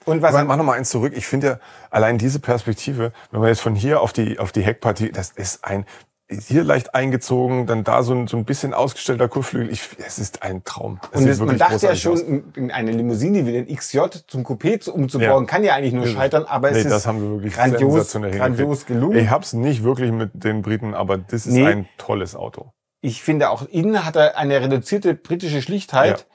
Und 0.05 0.21
was 0.21 0.33
mach 0.45 0.55
noch 0.57 0.63
mal 0.63 0.73
eins 0.73 0.89
zurück. 0.91 1.13
Ich 1.15 1.25
finde 1.25 1.47
ja 1.47 1.59
allein 1.89 2.19
diese 2.19 2.39
Perspektive, 2.39 3.11
wenn 3.31 3.39
man 3.39 3.49
jetzt 3.49 3.61
von 3.61 3.73
hier 3.75 4.01
auf 4.01 4.13
die 4.13 4.37
auf 4.37 4.51
die 4.51 4.61
Heckpartie, 4.61 5.11
das 5.11 5.31
ist 5.31 5.65
ein 5.65 5.85
hier 6.27 6.63
leicht 6.63 6.95
eingezogen, 6.95 7.67
dann 7.67 7.83
da 7.83 8.01
so 8.01 8.13
ein, 8.15 8.25
so 8.27 8.35
ein 8.35 8.45
bisschen 8.45 8.73
ausgestellter 8.73 9.27
Kurflügel. 9.27 9.71
Ich, 9.71 9.89
es 10.03 10.17
ist 10.17 10.41
ein 10.41 10.63
Traum. 10.63 10.99
Es 11.11 11.19
Und 11.21 11.27
das, 11.27 11.39
man 11.39 11.57
dachte 11.59 11.85
ja 11.85 11.95
schon, 11.95 12.13
aus. 12.13 12.21
in 12.55 12.71
eine 12.71 12.91
Limousine 12.91 13.45
wie 13.45 13.51
den 13.51 13.67
XJ 13.67 13.99
zum 14.27 14.43
Coupé 14.43 14.79
zu- 14.79 14.93
umzubauen, 14.95 15.43
Ja. 15.43 15.47
kann 15.47 15.63
ja 15.63 15.75
eigentlich 15.75 15.93
nur 15.93 16.07
scheitern, 16.07 16.45
aber 16.45 16.71
Nee, 16.71 16.79
es 16.79 16.85
ist 16.85 16.91
das 16.91 17.05
haben 17.05 17.19
sie 17.19 17.29
wirklich 17.29 17.53
grandios, 17.53 18.11
grandios 18.11 18.85
gelungen. 18.87 19.17
Ich 19.19 19.29
hab's 19.29 19.53
nicht 19.53 19.83
wirklich 19.83 20.11
mit 20.11 20.31
den 20.33 20.63
Briten, 20.63 20.95
aber 20.95 21.19
das 21.19 21.45
ist 21.45 21.53
Nee. 21.53 21.65
ein 21.67 21.87
tolles 21.99 22.35
Auto. 22.35 22.71
Ich 23.05 23.21
finde 23.23 23.49
auch 23.49 23.63
innen 23.69 24.05
hat 24.05 24.15
er 24.15 24.37
eine 24.37 24.59
reduzierte 24.61 25.13
britische 25.13 25.61
Schlichtheit, 25.61 26.19
Ja. 26.19 26.25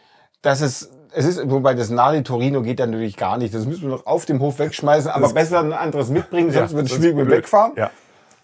dass 0.42 0.60
es 0.60 0.90
es 1.12 1.24
ist, 1.24 1.50
wobei 1.50 1.74
das 1.74 1.90
Nali 1.90 2.22
Torino 2.22 2.62
geht 2.62 2.78
dann 2.78 2.90
natürlich 2.90 3.16
gar 3.16 3.36
nicht. 3.36 3.52
Das 3.52 3.66
müssen 3.66 3.82
wir 3.82 3.88
noch 3.88 4.06
auf 4.06 4.26
dem 4.26 4.38
Hof 4.40 4.60
wegschmeißen, 4.60 5.10
aber 5.10 5.22
Das- 5.22 5.34
besser 5.34 5.58
ein 5.58 5.72
anderes 5.72 6.08
mitbringen, 6.08 6.52
sonst 6.52 6.70
Ja, 6.70 6.76
wird 6.76 6.86
es 6.86 6.94
schwierig 6.94 7.16
mit 7.16 7.28
wegfahren. 7.30 7.72
Ja. 7.76 7.90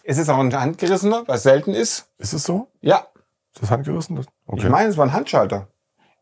Es 0.02 0.18
ist 0.18 0.28
auch 0.28 0.38
ein 0.38 0.52
handgerissener, 0.52 1.22
was 1.26 1.44
selten 1.44 1.74
ist. 1.74 2.08
Ist 2.18 2.32
es 2.32 2.42
so? 2.42 2.66
Ja, 2.80 3.06
Ist 3.54 3.62
das 3.62 3.70
handgerissen? 3.70 4.18
Okay. 4.46 4.62
ich 4.64 4.68
meine, 4.68 4.88
es 4.88 4.96
war 4.96 5.06
ein 5.06 5.12
Handschalter. 5.12 5.68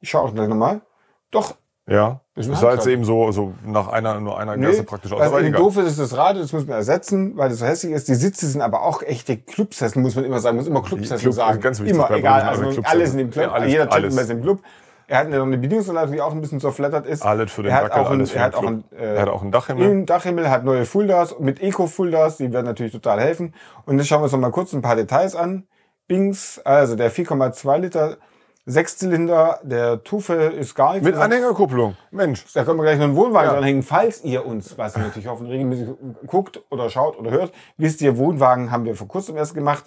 Ich 0.01 0.11
schaue 0.11 0.29
auch 0.29 0.35
gleich 0.35 0.49
nochmal. 0.49 0.83
Doch, 1.31 1.55
ja. 1.89 2.21
Das 2.35 2.47
ist 2.47 2.53
Handschalter. 2.53 2.87
eben 2.91 3.05
so, 3.05 3.31
so 3.31 3.55
nach 3.65 3.89
einer, 3.89 4.19
nur 4.19 4.39
einer 4.39 4.57
Gasse 4.59 4.83
praktisch 4.83 5.13
aus. 5.13 5.21
Aber 5.21 5.41
eben 5.41 5.53
doof 5.53 5.77
ist, 5.77 5.87
ist 5.87 6.01
das 6.01 6.17
Rad, 6.17 6.37
das 6.37 6.53
muss 6.53 6.67
man 6.67 6.77
ersetzen, 6.77 7.37
weil 7.37 7.49
das 7.51 7.59
so 7.61 7.67
hässlich 7.67 7.93
ist. 7.93 8.09
Die 8.09 8.15
Sitze 8.15 8.47
sind 8.49 8.61
aber 8.61 8.83
auch 8.83 9.03
echte 9.03 9.37
Clubsessel, 9.37 10.03
muss 10.03 10.17
man 10.17 10.25
immer 10.25 10.41
sagen. 10.41 10.57
Muss 10.57 10.67
immer 10.67 10.83
Clubsessel 10.83 11.19
Club- 11.19 11.33
sagen. 11.35 11.61
ganz 11.61 11.79
wichtig 11.79 11.95
immer, 11.95 12.11
egal. 12.11 12.43
Also 12.43 12.81
alles 12.83 13.13
in 13.13 13.19
dem 13.19 13.31
Club. 13.31 13.45
Ja, 13.45 13.53
alles- 13.53 13.71
Jeder. 13.71 13.87
Gentleman 13.87 14.25
ist 14.25 14.31
im 14.31 14.43
Club. 14.43 14.61
Er 15.07 15.19
hat 15.19 15.29
noch 15.29 15.43
eine 15.43 15.59
Bedienungsanleitung, 15.59 16.13
die 16.15 16.23
auch 16.23 16.33
ein 16.33 16.41
bisschen 16.41 16.61
zerflattert 16.61 17.07
ist. 17.07 17.23
Alles 17.23 17.53
für 17.53 17.63
den 17.63 17.71
er 17.73 17.77
hat 17.77 17.85
Dackel, 17.85 18.01
auch 18.03 18.07
ein, 18.07 18.13
alles 18.17 18.31
für 18.31 18.39
er 18.39 18.45
hat 18.47 18.55
auch 18.55 18.67
ein, 18.67 18.85
äh, 18.99 19.15
Er 19.17 19.23
hat 19.23 19.29
auch 19.29 19.43
einen 19.43 19.53
Dachhimmel. 19.53 19.91
Im 19.91 20.07
Dachhimmel 20.07 20.51
hat 20.51 20.65
neue 20.65 20.87
Fulldas 20.87 21.39
mit 21.39 21.61
Eco-Fulldas, 21.63 22.39
die 22.39 22.51
werden 22.53 22.65
natürlich 22.65 22.93
total 22.93 23.21
helfen. 23.21 23.55
Und 23.85 23.99
jetzt 23.99 24.09
schauen 24.09 24.21
wir 24.21 24.25
uns 24.25 24.33
noch 24.33 24.39
mal 24.41 24.51
kurz 24.51 24.73
ein 24.73 24.81
paar 24.81 24.97
Details 24.97 25.37
an. 25.37 25.67
Bings, 26.09 26.59
also 26.65 26.97
der 26.97 27.13
4,2 27.13 27.79
Liter 27.79 28.17
Sechszylinder, 28.67 29.61
der 29.63 30.03
Tufe 30.05 30.35
ist 30.35 30.75
gar 30.75 30.93
nichts. 30.95 31.05
Mit. 31.07 31.17
Anhängerkupplung. 31.17 31.97
Mensch. 32.11 32.45
Da 32.55 32.65
können 32.65 32.79
wir 32.79 32.85
gleich 32.85 32.97
noch 32.99 33.05
einen 33.05 33.17
Wohnwagen 33.17 33.49
Ja. 33.51 33.55
dranhängen, 33.55 33.83
falls 33.83 34.25
ihr 34.25 34.47
uns, 34.47 34.79
was 34.79 34.97
ihr 34.97 35.03
natürlich 35.03 35.29
hoffen, 35.29 35.47
regelmäßig 35.47 35.89
guckt 36.27 36.63
oder 36.71 36.89
schaut 36.89 37.19
oder 37.19 37.31
hört. 37.31 37.53
Wisst 37.77 38.01
ihr, 38.01 38.17
Wohnwagen 38.17 38.71
haben 38.71 38.85
wir 38.87 38.95
vor 38.97 39.07
kurzem 39.09 39.37
erst 39.37 39.55
gemacht. 39.55 39.85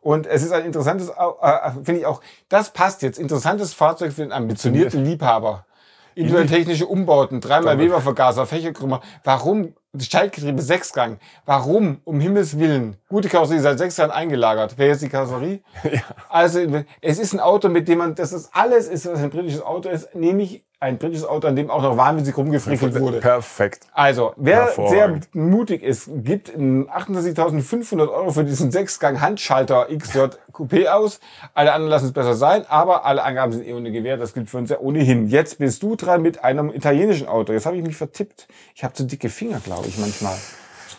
Und 0.00 0.26
es 0.26 0.42
ist 0.42 0.52
ein 0.52 0.64
interessantes, 0.64 1.14
Au- 1.16 1.38
äh, 1.42 1.70
finde 1.82 2.00
ich 2.00 2.06
auch, 2.06 2.20
das 2.48 2.70
passt 2.70 3.02
jetzt, 3.02 3.18
interessantes 3.18 3.72
Fahrzeug 3.74 4.12
für 4.12 4.22
den 4.22 4.32
ambitionierten 4.32 5.04
Liebhaber. 5.04 5.66
Individuell 6.14 6.46
technische 6.46 6.86
Umbauten, 6.86 7.40
dreimal 7.40 7.78
Weber-Vergaser, 7.78 8.46
Fächerkrümmer. 8.46 9.00
Warum? 9.24 9.74
Schaltgetriebe, 10.02 10.60
Sechsgang. 10.60 11.18
Warum? 11.46 12.00
Um 12.04 12.20
Himmels 12.20 12.58
Willen. 12.58 12.96
Gute 13.08 13.28
Karosserie 13.28 13.60
seit 13.60 13.78
sechs 13.78 13.96
Jahren 13.96 14.10
eingelagert. 14.10 14.74
Wer 14.76 14.88
jetzt 14.88 15.02
die 15.02 15.08
Karosserie? 15.08 15.60
Also, 16.28 16.60
es 17.00 17.18
ist 17.18 17.32
ein 17.32 17.40
Auto, 17.40 17.68
mit 17.68 17.86
dem 17.86 17.98
man, 17.98 18.14
das 18.14 18.32
ist 18.32 18.50
alles 18.52 18.88
ist, 18.88 19.06
was 19.06 19.20
ein 19.20 19.30
britisches 19.30 19.62
Auto 19.62 19.88
ist, 19.88 20.14
nämlich 20.14 20.64
ein 20.80 20.98
britisches 20.98 21.24
Auto, 21.24 21.48
an 21.48 21.56
dem 21.56 21.70
auch 21.70 21.80
noch 21.82 21.96
wahnsinnig 21.96 22.36
rumgefrickelt 22.36 23.00
wurde. 23.00 23.20
Perfekt. 23.20 23.86
Also, 23.94 24.34
wer 24.36 24.68
sehr 24.88 25.18
mutig 25.32 25.82
ist, 25.82 26.10
gibt 26.12 26.50
28.500 26.50 28.00
Euro 28.12 28.30
für 28.32 28.44
diesen 28.44 28.70
Sechsgang 28.70 29.20
Handschalter 29.20 29.86
XJ 29.94 30.18
Coupé 30.52 30.88
aus. 30.88 31.20
Alle 31.54 31.72
anderen 31.72 31.90
lassen 31.90 32.06
es 32.06 32.12
besser 32.12 32.34
sein, 32.34 32.64
aber 32.68 33.04
alle 33.06 33.22
Angaben 33.24 33.52
sind 33.52 33.66
eh 33.66 33.72
ohne 33.72 33.90
Gewähr. 33.92 34.16
Das 34.16 34.34
gilt 34.34 34.50
für 34.50 34.58
uns 34.58 34.70
ja 34.70 34.78
ohnehin. 34.78 35.28
Jetzt 35.28 35.58
bist 35.58 35.82
du 35.82 35.96
dran 35.96 36.22
mit 36.22 36.44
einem 36.44 36.70
italienischen 36.72 37.28
Auto. 37.28 37.52
Jetzt 37.52 37.66
habe 37.66 37.76
ich 37.76 37.82
mich 37.82 37.96
vertippt. 37.96 38.46
Ich 38.74 38.84
habe 38.84 38.94
zu 38.94 39.04
dicke 39.04 39.30
Finger, 39.30 39.60
glaube 39.60 39.86
ich, 39.88 39.98
manchmal. 39.98 40.36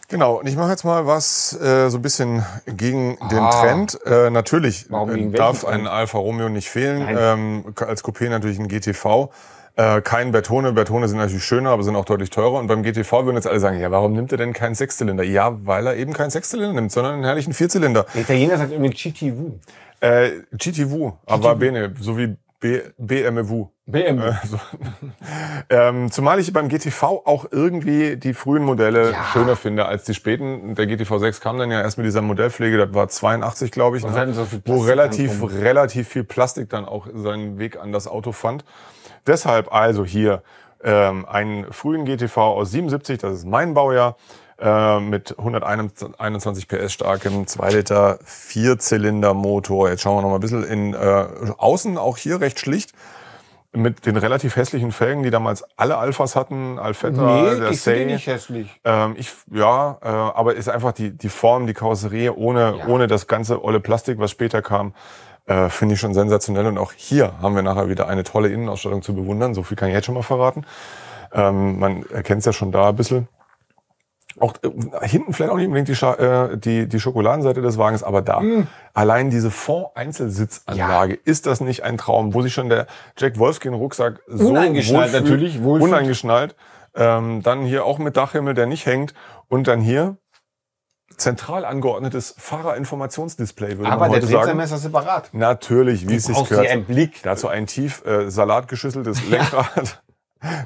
Genau, 0.08 0.36
und 0.40 0.48
ich 0.48 0.56
mache 0.56 0.70
jetzt 0.70 0.84
mal 0.84 1.08
was 1.08 1.60
äh, 1.60 1.90
so 1.90 1.98
ein 1.98 2.02
bisschen 2.04 2.46
gegen 2.68 3.18
den 3.32 3.40
Ah. 3.40 3.50
Trend. 3.50 4.00
Äh, 4.06 4.30
natürlich 4.30 4.86
äh, 4.92 5.30
darf 5.32 5.66
ein 5.66 5.88
Alfa 5.88 6.20
Romeo 6.20 6.48
nicht 6.50 6.70
fehlen. 6.70 7.08
Ähm, 7.18 7.74
als 7.88 8.04
Coupé 8.04 8.30
natürlich 8.30 8.60
ein 8.60 8.68
GTV. 8.68 9.30
Äh, 9.78 10.02
kein 10.02 10.32
Bertone. 10.32 10.72
Bertone 10.72 11.08
sind 11.08 11.18
natürlich 11.18 11.44
schöner, 11.44 11.72
aber 11.72 11.84
sind 11.84 11.96
auch 11.96 12.06
deutlich 12.06 12.30
teurer. 12.30 12.60
Und 12.60 12.68
beim 12.68 12.84
GTV 12.84 13.26
würden 13.26 13.36
jetzt 13.36 13.48
alle 13.48 13.60
sagen, 13.60 13.80
ja, 13.80 13.92
warum 13.92 14.14
nimmt 14.14 14.32
er 14.32 14.38
denn 14.38 14.54
keinen 14.54 14.76
Sechszylinder? 14.76 15.24
Ja, 15.24 15.66
weil 15.66 15.88
er 15.88 15.96
eben 15.98 16.14
keinen 16.14 16.30
Sechszylinder 16.30 16.74
nimmt, 16.74 16.92
sondern 16.92 17.16
einen 17.16 17.24
herrlichen 17.26 17.54
Vierzylinder. 17.54 18.06
Der 18.14 18.22
Italiener 18.22 18.58
sagt 18.58 18.72
irgendwie 18.72 18.94
GTV. 18.94 19.60
Äh, 20.00 20.30
GTV, 20.54 21.18
aber 21.26 21.56
bene, 21.56 21.94
so 22.00 22.18
wie 22.18 22.36
B 22.60 22.82
BMW. 22.98 23.66
BMW. 23.86 24.30
Äh, 24.30 24.34
so. 24.46 24.60
ähm, 25.70 26.10
zumal 26.10 26.40
ich 26.40 26.52
beim 26.54 26.70
GTV 26.70 27.04
auch 27.26 27.46
irgendwie 27.52 28.16
die 28.16 28.34
frühen 28.34 28.64
Modelle 28.64 29.12
Ja. 29.12 29.26
schöner 29.34 29.56
finde 29.56 29.86
als 29.86 30.06
die 30.06 30.14
späten. 30.14 30.74
Der 30.76 30.88
GTV 30.88 31.20
6 31.20 31.42
kam 31.42 31.58
dann 31.58 31.70
ja 31.70 31.82
erst 31.82 31.98
mit 31.98 32.06
dieser 32.06 32.22
Modellpflege, 32.22 32.78
das 32.78 32.94
war 32.94 33.08
82, 33.08 33.72
glaube 33.72 33.98
ich, 33.98 34.06
ne? 34.06 34.34
so 34.34 34.48
wo 34.66 34.80
relativ, 34.80 35.44
relativ 35.44 36.08
viel 36.08 36.24
Plastik 36.24 36.70
dann 36.70 36.86
auch 36.86 37.08
seinen 37.14 37.60
Weg 37.60 37.78
an 37.78 37.92
das 37.92 38.08
Auto 38.08 38.32
fand. 38.32 38.64
Deshalb 39.28 39.74
also 39.74 40.06
hier 40.06 40.42
ähm, 40.84 41.26
einen 41.26 41.72
frühen 41.74 42.06
GTV 42.06 42.38
aus 42.38 42.72
77, 42.72 43.18
das 43.20 43.34
ist 43.40 43.46
mein 43.48 43.74
Baujahr, 43.74 44.18
äh, 44.60 45.00
mit 45.00 45.38
121 45.38 46.68
PS 46.68 46.94
starkem 46.94 47.48
2 47.48 47.70
Liter 47.72 48.20
Vierzylinder 48.24 49.34
Motor. 49.34 49.90
Jetzt 49.90 50.02
schauen 50.02 50.18
wir 50.18 50.22
noch 50.22 50.30
mal 50.30 50.36
ein 50.36 50.42
bisschen 50.42 50.64
in 50.64 50.94
äh, 50.94 51.26
außen 51.58 51.98
auch 51.98 52.18
hier 52.18 52.40
recht 52.40 52.60
schlicht 52.60 52.92
mit 53.74 54.06
den 54.06 54.16
relativ 54.16 54.56
hässlichen 54.56 54.94
Felgen, 54.94 55.24
die 55.24 55.32
damals 55.32 55.66
alle 55.76 55.98
Alphas 55.98 56.38
hatten, 56.38 56.80
Alfetta, 56.80 57.22
Nee, 57.22 57.60
der 57.60 57.72
ich 57.72 57.82
finde 57.82 58.00
Say. 58.00 58.06
nicht 58.06 58.28
hässlich. 58.28 58.80
Ähm, 58.86 59.16
ich, 59.18 59.34
ja, 59.52 59.98
äh, 60.02 60.08
aber 60.08 60.56
ist 60.56 60.70
einfach 60.70 60.94
die, 60.94 61.12
die 61.12 61.28
Form, 61.28 61.68
die 61.68 61.74
Karosserie 61.74 62.34
ohne, 62.34 62.76
Ja. 62.80 62.88
ohne 62.88 63.08
das 63.08 63.28
ganze 63.28 63.62
olle 63.66 63.82
Plastik, 63.82 64.18
was 64.18 64.32
später 64.32 64.62
kam, 64.62 64.94
äh, 65.46 65.70
finde 65.70 65.96
ich 65.96 66.00
schon 66.00 66.14
sensationell. 66.14 66.68
Und 66.68 66.78
auch 66.78 66.94
hier 66.94 67.34
haben 67.42 67.56
wir 67.56 67.64
nachher 67.64 67.90
wieder 67.90 68.08
eine 68.08 68.24
tolle 68.24 68.50
Innenausstattung 68.50 69.02
zu 69.02 69.14
bewundern. 69.14 69.54
So 69.54 69.64
viel 69.64 69.78
kann 69.78 69.90
ich 69.90 69.96
jetzt 69.96 70.06
schon 70.06 70.16
mal 70.16 70.24
verraten. 70.24 70.66
Ähm, 71.34 71.80
man 71.80 72.06
erkennt 72.10 72.40
es 72.40 72.46
ja 72.46 72.54
schon 72.54 72.72
da 72.72 72.90
ein 72.90 72.96
bisschen. 72.96 73.28
Auch 74.40 74.54
äh, 74.64 75.08
hinten 75.08 75.34
vielleicht 75.34 75.52
auch 75.52 75.58
nicht 75.58 75.68
unbedingt 75.68 75.88
die, 75.88 75.96
Scha 75.96 76.14
äh, 76.16 76.58
die, 76.58 76.88
die 76.88 77.00
Schokoladenseite 77.00 77.62
des 77.62 77.78
Wagens, 77.78 78.04
aber 78.04 78.22
da. 78.22 78.42
Mm. 78.42 78.68
Allein 78.94 79.30
diese 79.30 79.52
Fond-Einzelsitzanlage, 79.52 81.14
ist 81.14 81.46
das 81.46 81.62
nicht 81.62 81.84
ein 81.84 81.98
Traum, 81.98 82.34
wo 82.34 82.42
sich 82.42 82.54
schon 82.54 82.70
der 82.70 82.88
Jack 83.18 83.38
Wolfskin-Rucksack 83.38 84.22
so 84.28 84.50
Uneingeschnallt 84.50 85.14
wohlfühlt, 85.14 85.24
natürlich, 85.24 85.64
wohlfühlt. 85.64 85.92
uneingeschnallt. 85.92 86.56
Ähm, 86.96 87.44
dann 87.44 87.64
hier 87.64 87.86
auch 87.86 87.98
mit 87.98 88.18
Dachhimmel, 88.18 88.54
der 88.54 88.66
nicht 88.66 88.86
hängt. 88.86 89.14
Und 89.48 89.68
dann 89.68 89.80
hier 89.80 90.18
zentral 91.18 91.66
angeordnetes 91.66 92.36
Fahrerinformationsdisplay, 92.38 93.78
würde 93.78 93.92
Aber 93.92 94.02
man 94.02 94.12
der 94.12 94.18
heute 94.22 94.28
sagen. 94.28 94.38
Drehzahlmesser 94.42 94.78
separat. 94.78 95.30
Natürlich, 95.34 96.08
wie 96.08 96.16
es 96.16 96.26
sich 96.26 96.44
gehört. 96.48 96.68
einen 96.68 96.86
Blick. 96.86 97.22
Dazu 97.24 97.48
ein 97.48 97.68
tief 97.68 98.06
äh, 98.06 98.30
salatgeschüsseltes 98.30 99.26
Lenkrad. 99.30 100.02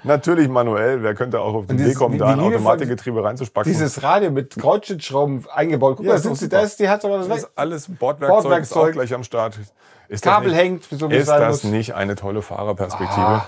Natürlich 0.03 0.49
manuell. 0.49 1.03
Wer 1.03 1.15
könnte 1.15 1.39
auch 1.39 1.53
auf 1.53 1.67
die 1.67 1.75
Idee 1.75 1.93
kommen, 1.93 2.17
da 2.17 2.27
ein 2.27 2.39
Automatikgetriebe 2.39 3.23
reinzuspacken? 3.23 3.71
Dieses 3.71 4.03
Radio 4.03 4.29
mit 4.31 4.55
Kreuzschlitzschrauben 4.57 5.45
eingebaut. 5.53 5.97
Guck 5.97 6.05
Ja, 6.05 6.13
mal, 6.13 6.17
ist 6.17 6.25
das, 6.41 6.49
das, 6.49 6.77
die 6.77 6.89
hat 6.89 7.05
aber 7.05 7.19
das 7.19 7.27
das 7.29 7.37
ist 7.39 7.49
alles 7.55 7.87
Bordwerkzeug, 7.87 8.37
ist 8.39 8.43
Bordwerkzeug. 8.43 8.89
auch 8.89 8.91
gleich 8.91 9.13
am 9.13 9.23
Start. 9.23 9.57
Ist 10.09 10.25
das 10.25 10.33
Kabel 10.33 10.49
nicht, 10.49 10.57
hängt, 10.57 10.83
so 10.89 11.09
wie 11.09 11.15
Ist 11.15 11.29
das 11.29 11.63
nicht 11.63 11.93
eine 11.95 12.15
tolle 12.15 12.41
Fahrerperspektive? 12.41 13.21
Ah. 13.21 13.47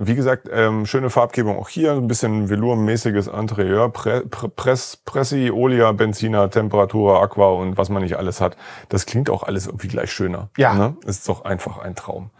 Wie 0.00 0.14
gesagt, 0.14 0.48
ähm, 0.52 0.86
schöne 0.86 1.10
Farbgebung 1.10 1.58
auch 1.58 1.68
hier, 1.68 1.92
ein 1.92 2.06
bisschen 2.06 2.48
velourmäßiges 2.48 3.26
Interieur, 3.26 3.88
Pre 3.88 4.24
Pre 4.26 4.48
Press, 4.48 4.96
Pressi, 4.96 5.50
Olia, 5.50 5.90
Benziner, 5.90 6.48
Temperatura, 6.50 7.20
Aqua 7.20 7.48
und 7.48 7.76
was 7.76 7.88
man 7.88 8.04
nicht 8.04 8.16
alles 8.16 8.40
hat. 8.40 8.56
Das 8.90 9.06
klingt 9.06 9.28
auch 9.28 9.42
alles 9.42 9.66
irgendwie 9.66 9.88
gleich 9.88 10.12
schöner. 10.12 10.50
Ja. 10.56 10.74
Ne? 10.74 10.96
Ist 11.04 11.28
doch 11.28 11.44
einfach 11.44 11.78
ein 11.78 11.96
Traum. 11.96 12.30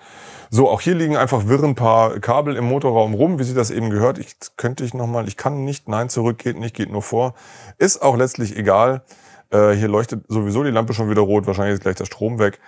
So, 0.51 0.71
auch 0.71 0.81
hier 0.81 0.95
liegen 0.95 1.17
einfach 1.17 1.49
wirr 1.49 1.65
ein 1.65 1.75
paar 1.75 2.21
Kabel 2.21 2.55
im 2.55 2.65
Motorraum 2.65 3.13
rum, 3.15 3.41
wie 3.41 3.45
sie 3.45 3.55
das 3.55 3.73
eben 3.73 3.91
gehört. 3.91 4.19
Ich 4.19 4.37
könnte 4.57 4.85
ich 4.85 4.95
noch 4.95 5.09
mal, 5.09 5.27
ich 5.27 5.37
kann 5.37 5.65
nicht, 5.65 5.89
nein, 5.89 6.09
zurück 6.09 6.39
geht 6.39 6.61
nicht, 6.61 6.77
geht 6.77 6.93
nur 6.93 7.03
vor. 7.03 7.35
Ist 7.77 8.01
auch 8.03 8.17
letztlich 8.17 8.57
egal. 8.57 9.03
Äh, 9.51 9.73
hier 9.73 9.89
leuchtet 9.89 10.25
sowieso 10.29 10.63
die 10.63 10.71
Lampe 10.71 10.95
schon 10.95 11.11
wieder 11.11 11.23
rot, 11.23 11.49
wahrscheinlich 11.49 11.75
ist 11.75 11.83
gleich 11.83 11.97
der 11.97 12.05
Strom 12.05 12.39
weg. 12.39 12.61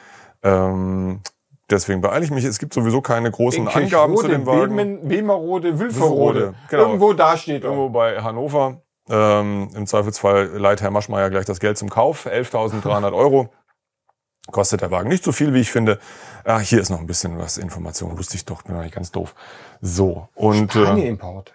Ähm, 0.42 1.20
deswegen 1.70 2.00
beeile 2.00 2.24
ich 2.24 2.30
mich. 2.30 2.44
Es 2.44 2.58
gibt 2.58 2.74
sowieso 2.74 3.00
keine 3.00 3.30
großen 3.30 3.68
Angaben 3.68 4.16
zu 4.16 4.28
dem 4.28 4.46
Wagen. 4.46 4.76
Bemen, 4.76 5.08
Bemerode, 5.08 5.78
Wülferode. 5.78 6.54
Genau. 6.68 6.82
Irgendwo 6.82 7.12
da 7.12 7.36
steht 7.36 7.64
er. 7.64 7.70
Irgendwo 7.70 7.88
bei 7.90 8.20
Hannover. 8.20 8.82
Ähm, 9.08 9.70
Im 9.74 9.86
Zweifelsfall 9.86 10.46
leiht 10.56 10.82
Herr 10.82 10.90
Maschmeyer 10.90 11.30
gleich 11.30 11.44
das 11.44 11.58
Geld 11.58 11.76
zum 11.78 11.90
Kauf, 11.90 12.26
11.300 12.26 13.12
Euro. 13.12 13.48
Kostet 14.50 14.82
der 14.82 14.90
Wagen 14.90 15.08
nicht 15.08 15.24
so 15.24 15.32
viel, 15.32 15.52
wie 15.54 15.60
ich 15.60 15.70
finde. 15.70 15.98
Ah, 16.44 16.58
hier 16.58 16.80
ist 16.80 16.90
noch 16.90 17.00
ein 17.00 17.06
bisschen 17.06 17.38
was 17.38 17.58
Information. 17.58 18.18
Wusste 18.18 18.36
ich 18.36 18.44
doch, 18.44 18.62
bin 18.62 18.74
noch 18.74 18.82
nicht 18.82 18.94
ganz 18.94 19.10
doof. 19.10 19.34
So. 19.80 20.28
Und, 20.34 20.72
Spanien 20.72 21.06
Import. 21.06 21.50
Äh, 21.50 21.52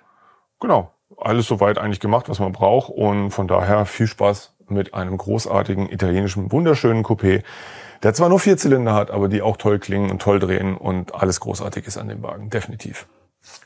genau. 0.62 0.92
Alles 1.18 1.48
soweit 1.48 1.78
eigentlich 1.78 2.00
gemacht, 2.00 2.30
was 2.30 2.40
man 2.40 2.52
braucht. 2.52 2.90
Und 2.90 3.32
von 3.32 3.48
daher 3.48 3.86
viel 3.86 4.08
Spaß 4.08 4.56
mit 4.68 4.94
einem 4.94 5.18
großartigen 5.18 5.90
italienischen, 5.92 6.52
wunderschönen 6.52 7.04
Coupé, 7.04 7.44
der 8.04 8.14
zwar 8.14 8.30
nur 8.30 8.40
vier 8.40 8.58
Zylinder 8.58 8.94
hat, 8.94 9.12
aber 9.12 9.28
die 9.28 9.42
auch 9.42 9.58
toll 9.58 9.80
klingen 9.80 10.12
und 10.12 10.22
toll 10.22 10.40
drehen 10.40 10.78
und 10.78 11.16
alles 11.16 11.40
großartig 11.40 11.88
ist 11.88 11.98
an 11.98 12.08
dem 12.08 12.24
Wagen. 12.24 12.50
Definitiv. 12.50 13.08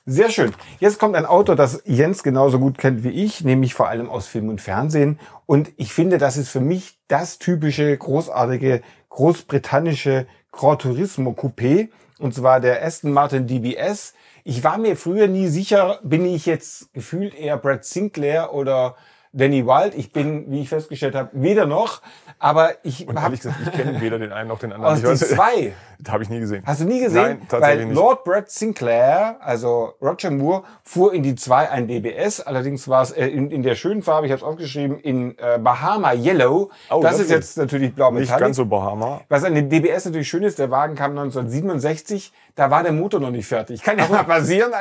Sehr 0.06 0.30
schön. 0.30 0.54
Jetzt 0.80 1.00
kommt 1.00 1.16
ein 1.16 1.26
Auto, 1.26 1.56
das 1.56 1.82
Jens 1.86 2.24
genauso 2.24 2.60
gut 2.60 2.78
kennt 2.78 3.04
wie 3.04 3.10
ich, 3.10 3.44
nämlich 3.44 3.74
vor 3.74 3.88
allem 3.88 4.10
aus 4.10 4.28
Film 4.28 4.50
und 4.50 4.62
Fernsehen. 4.62 5.20
Und 5.46 5.72
ich 5.78 5.94
finde, 5.94 6.18
das 6.18 6.38
ist 6.38 6.50
für 6.50 6.60
mich 6.60 7.00
das 7.08 7.40
typische, 7.40 7.96
großartige, 7.96 8.82
großbritannische 9.10 10.28
Grand 10.52 10.82
Turismo 10.82 11.32
Coupé. 11.32 11.90
Und 12.18 12.34
zwar 12.34 12.60
der 12.60 12.84
Aston 12.84 13.12
Martin 13.14 13.48
DBS. 13.48 14.14
Ich 14.44 14.64
war 14.64 14.78
mir 14.78 14.98
früher 14.98 15.28
nie 15.28 15.48
sicher, 15.48 16.00
bin 16.04 16.26
ich 16.26 16.46
jetzt 16.46 16.92
gefühlt 16.94 17.34
eher 17.34 17.58
Brad 17.58 17.86
Sinclair 17.86 18.54
oder 18.54 18.96
Danny 19.32 19.66
Wild. 19.66 19.96
Ich 19.96 20.12
bin, 20.12 20.50
wie 20.52 20.62
ich 20.62 20.70
festgestellt 20.70 21.16
habe, 21.16 21.30
weder 21.34 21.66
noch. 21.66 22.02
Aber 22.40 22.72
ich 22.84 23.08
habe 23.14 23.36
ich 23.36 23.42
kenne 23.42 24.00
weder 24.00 24.18
den 24.18 24.32
einen 24.32 24.48
noch 24.48 24.60
den 24.60 24.72
anderen. 24.72 24.94
Aus 24.94 25.20
die 25.20 25.26
zwei. 25.26 25.74
habe 26.08 26.24
ich 26.24 26.30
nie 26.30 26.40
gesehen. 26.40 26.64
Hast 26.66 26.82
du 26.82 26.86
nie 26.86 27.02
gesehen? 27.02 27.22
Nein, 27.22 27.42
tatsächlich 27.50 27.80
Weil 27.80 27.86
nicht. 27.88 27.96
Lord 27.96 28.24
Brad 28.24 28.50
Sinclair, 28.50 29.38
also 29.42 29.94
Roger 30.02 30.32
Moore, 30.32 30.64
fuhr 30.84 31.14
in 31.14 31.24
die 31.24 31.36
zwei 31.36 31.70
ein 31.70 31.88
DBS. 31.88 32.40
Allerdings 32.40 32.88
war 32.88 33.02
es 33.02 33.12
äh, 33.12 33.28
in, 33.28 33.52
in 33.52 33.64
der 33.64 33.76
schönen 33.76 34.02
Farbe, 34.02 34.28
ich 34.28 34.32
habe 34.32 34.40
es 34.40 34.48
aufgeschrieben, 34.48 35.00
in 35.00 35.38
äh, 35.38 35.60
Bahama 35.60 36.14
Yellow. 36.14 36.72
Oh, 36.90 37.02
das, 37.02 37.18
das 37.18 37.22
ist 37.22 37.32
jetzt 37.32 37.58
natürlich 37.58 37.94
blau 37.94 38.12
Nicht 38.12 38.36
ganz 38.38 38.56
so 38.56 38.66
Bahama. 38.66 39.22
Was 39.28 39.44
an 39.44 39.56
dem 39.56 39.70
DBS 39.70 40.06
natürlich 40.06 40.30
schön 40.30 40.44
ist, 40.44 40.60
der 40.60 40.72
Wagen 40.72 40.96
kam 40.96 41.12
1967 41.12 42.32
da 42.60 42.70
war 42.70 42.84
der 42.84 42.92
Motor 42.92 43.22
noch 43.22 43.32
nicht 43.32 43.48
fertig. 43.48 43.82
Kann 43.82 43.98
ja 43.98 44.06
mal 44.10 44.24
passieren. 44.26 44.74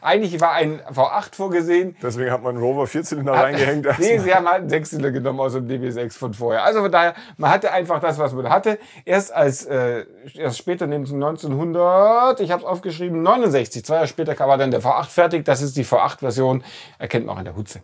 Eigentlich 0.00 0.40
war 0.40 0.52
ein 0.52 0.80
V8 0.80 1.34
vorgesehen. 1.34 1.94
Deswegen 2.02 2.30
hat 2.30 2.42
man 2.42 2.56
Rover 2.56 2.86
Vierzylinder 2.86 3.34
reingehängt. 3.42 3.86
Nee, 3.98 4.18
sie 4.18 4.34
haben 4.34 4.46
halt 4.46 4.60
einen 4.60 4.68
Sechszylinder 4.68 5.10
genommen 5.10 5.40
aus 5.40 5.52
dem 5.52 5.66
DB6 5.66 6.12
von 6.16 6.34
vorher. 6.34 6.64
Also 6.64 6.80
von 6.80 6.92
daher, 6.92 7.14
man 7.36 7.50
hatte 7.50 7.72
einfach 7.72 8.00
das, 8.00 8.18
was 8.18 8.32
man 8.32 8.48
hatte. 8.48 8.78
Erst 9.04 9.32
als 9.32 9.64
äh, 9.66 10.04
erst 10.34 10.58
später, 10.58 10.86
nämlich 10.86 11.12
1900, 11.12 12.40
ich 12.40 12.50
habe 12.50 12.62
es 12.62 12.68
aufgeschrieben, 12.68 13.22
69, 13.22 13.84
zwei 13.84 13.94
Jahre 13.94 14.06
später 14.06 14.38
war 14.38 14.58
dann 14.58 14.70
der 14.70 14.82
V8 14.82 15.06
fertig. 15.06 15.44
Das 15.44 15.62
ist 15.62 15.76
die 15.76 15.84
V8-Version. 15.84 16.64
Erkennt 16.98 17.26
man 17.26 17.34
auch 17.36 17.38
in 17.38 17.44
der 17.44 17.56
Hutze. 17.56 17.82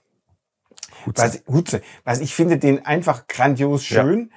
Hutze. 1.04 1.22
Was, 1.22 1.42
Hutze. 1.46 1.82
Was 2.04 2.20
ich 2.20 2.34
finde 2.34 2.58
den 2.58 2.84
einfach 2.84 3.26
grandios 3.26 3.84
schön. 3.84 4.30
Ja 4.30 4.36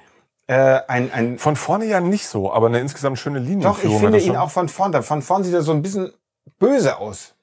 äh, 0.50 0.82
ein, 0.88 1.12
ein 1.12 1.38
Von 1.38 1.54
vorne 1.54 1.84
ja 1.84 2.00
nicht 2.00 2.26
so, 2.26 2.52
aber 2.52 2.66
eine 2.66 2.80
insgesamt 2.80 3.20
schöne 3.20 3.38
Linie. 3.38 3.62
Doch, 3.62 3.84
ich 3.84 3.96
finde 3.96 4.18
ihn 4.18 4.36
auch 4.36 4.50
von 4.50 4.68
vorne. 4.68 5.00
Von 5.04 5.22
vorne 5.22 5.44
sieht 5.44 5.54
er 5.54 5.62
so 5.62 5.70
ein 5.70 5.80
bisschen 5.80 6.12
böse 6.58 6.96
aus. 6.98 7.36